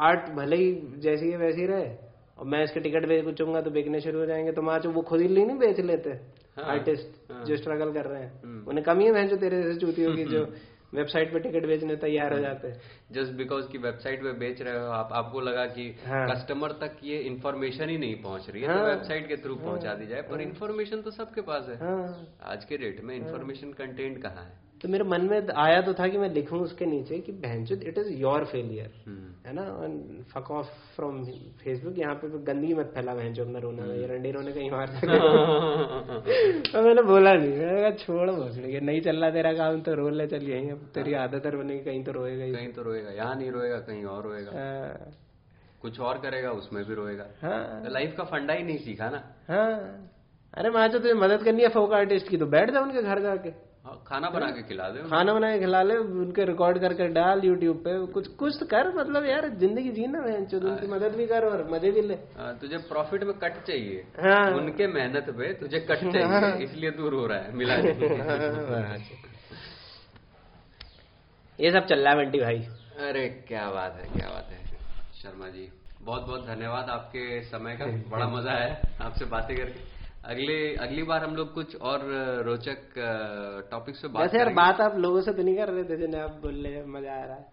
[0.01, 0.71] आर्ट भले ही
[1.01, 1.89] जैसी है वैसी रहे
[2.38, 5.01] और मैं इसके टिकट बेच बेचूँगा तो बेचने शुरू हो जाएँगे तो मैं जो वो
[5.01, 6.13] खुद ही नहीं बेच लेते।
[6.58, 9.80] हाँ, आर्टिस्ट हाँ। जो स्ट्रगल कर रहे हैं हम्म। उन्हें कमी है जो तेरे जैसे
[9.80, 10.45] चूतियों की जो
[10.93, 12.80] वेबसाइट पे टिकट बेचने तैयार हो जाते हैं
[13.12, 16.97] जस्ट बिकॉज़ की वेबसाइट पे बेच रहे हो आप आपको लगा कि हाँ। कस्टमर तक
[17.04, 19.93] ये इन्फॉर्मेशन ही नहीं पहुँच रही है हाँ। तो हाँ। वेबसाइट के थ्रू हाँ। पहुँचा
[19.93, 24.22] दी जाए पर इन्फॉर्मेशन तो सबके पास है हाँ आज के डेट में इन्फॉर्मेशन कंटेंट
[24.22, 27.32] कहाँ है तो मेरे मन में आया तो था कि मैं लिखूं उसके नीचे कि
[27.32, 29.64] बहनचोद it is your failure hmm. है ना?
[30.34, 31.24] फक ऑफ़ फ्रॉम
[31.64, 34.88] फेसबुक यहाँ पे गंदगी मत फैला बहनचोद मैं रोना ये रंडी रोने कहीं और
[36.74, 40.10] तो मैंने बोला नहीं मैंने कहा छोड़ भोसड़ी नहीं चल रहा तेरा काम तो रो
[40.10, 43.12] ले चल यहीं अब तेरी आदत है बनेगी कहीं तो रोएगा ही। कहीं तो रोएगा
[43.12, 45.12] यहाँ नहीं रोएगा कहीं और रोएगा। हाँ,
[45.82, 49.24] कुछ और करेगा उसमें भी रोएगा। हाँ। तो लाइफ का फंडा ही नहीं सीखा ना।
[49.48, 50.10] हाँ।
[50.54, 53.22] अरे माँ जो तुझे मदद करनी है फोक आर्टिस्ट की तो बैठ जा उनके घर
[53.22, 57.08] जाके। हाँ, खाना बना के खिला दे। खाना बना के खिला ले उनके रिकॉर्ड करके
[57.14, 61.26] डाल यूट्यूब पे कुछ कुछ तो कर मतलब यार ज़िंदगी जीना बहनचोद उनकी मदद भी
[61.28, 65.52] कर और मज़े भी ले। हाँ, तुझे प्रॉफिट में कट चाहिए। हाँ। उनके मेहनत पे
[65.54, 67.76] तुझे कट चाहिए हाँ। इसलिए दूर हो रहा है मिला
[71.60, 72.60] ये सब चल रहा है बंटी भाई।
[73.08, 74.64] अरे क्या बात है क्या बात है।
[75.22, 75.70] शर्मा जी
[76.02, 79.92] बहुत बहुत धन्यवाद आपके समय का बड़ा मज़ा है आपसे बातें करके।
[80.24, 81.99] अगले अगली बार हम लोग कुछ और
[82.45, 82.93] रोचक
[83.71, 86.39] टॉपिक्स पे बात यार बात आप लोगों से तो नहीं कर रहे थे जिन्हें आप
[86.43, 87.51] बोल रहे मज़ा आ रहा है।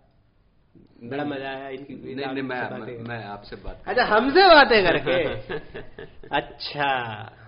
[1.11, 5.17] बड़ा मज़ा आया इनकी नहीं नहीं मैं मैं आपसे बात अच्छा हमसे बातें करके?
[6.39, 6.89] अच्छा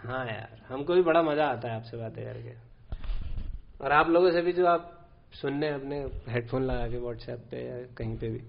[0.04, 2.54] हाँ यार हमको भी बड़ा मज़ा आता है आपसे बातें करके।
[3.84, 4.90] और आप लोगों से भी जो आप
[5.40, 5.98] सुनने अपने
[6.28, 8.40] हेडफोन लगा के व्हाट्सएप पे या कहीं पे भी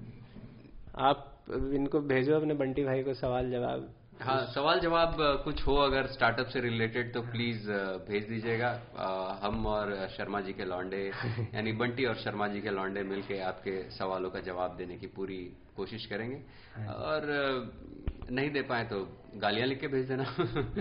[1.09, 1.29] आप
[1.73, 3.89] इनको भेजो अपने बंटी भाई को सवाल जवाब
[4.21, 7.69] हाँ सवाल जवाब कुछ हो अगर स्टार्टअप से रिलेटेड तो प्लीज़
[8.07, 8.69] भेज दीजिएगा।
[9.43, 11.01] हम और शर्मा जी के लौंडे
[11.55, 15.37] यानी बंटी और शर्मा जी के लौंडे मिलके आपके सवालों का जवाब देने की पूरी
[15.75, 16.37] कोशिश करेंगे।
[16.87, 17.27] और
[18.31, 18.99] नहीं दे पाए तो
[19.35, 20.23] गालियाँ लिख के भेज देना।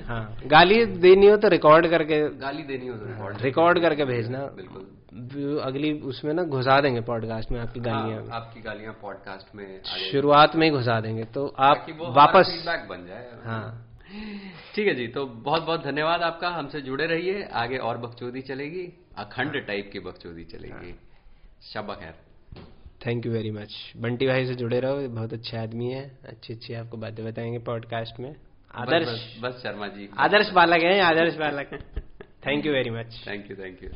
[0.06, 4.46] हाँ। गाली देनी हो तो रिकॉर्ड करके गाली देनी हो तो रिकॉर्ड रिकॉर्ड करके भेजना।
[4.56, 9.82] बिल्कुल। अगली उसमें ना घुसा देंगे पॉडकास्ट में आपकी गालियाँ। हाँ, आपकी गालियाँ पॉडकास्ट में
[10.12, 11.86] शुरुआत में ही घुसा देंगे तो आप
[12.16, 13.88] वापस फीडबैक बन जाए। हाँ।
[14.74, 18.86] ठीक है जी तो बहुत बहुत धन्यवाद आपका हमसे जुड़े रहिए आगे और बकचोदी चलेगी
[19.16, 20.94] अखंड टाइप की बकचोदी चलेगी।
[21.62, 22.14] शब खैर
[23.06, 26.74] thank you very much Bunty भाई से जुड़े रहो बहुत अच्छे आदमी है अच्छी अच्छी
[26.74, 28.34] आपको बातें बताएँगे पॉडकास्ट में।
[28.74, 32.02] आदर्श बस, बस शर्मा जी। आदर्श बालक है आदर्श बालक है।
[32.46, 33.90] Thank you very much thank you thank you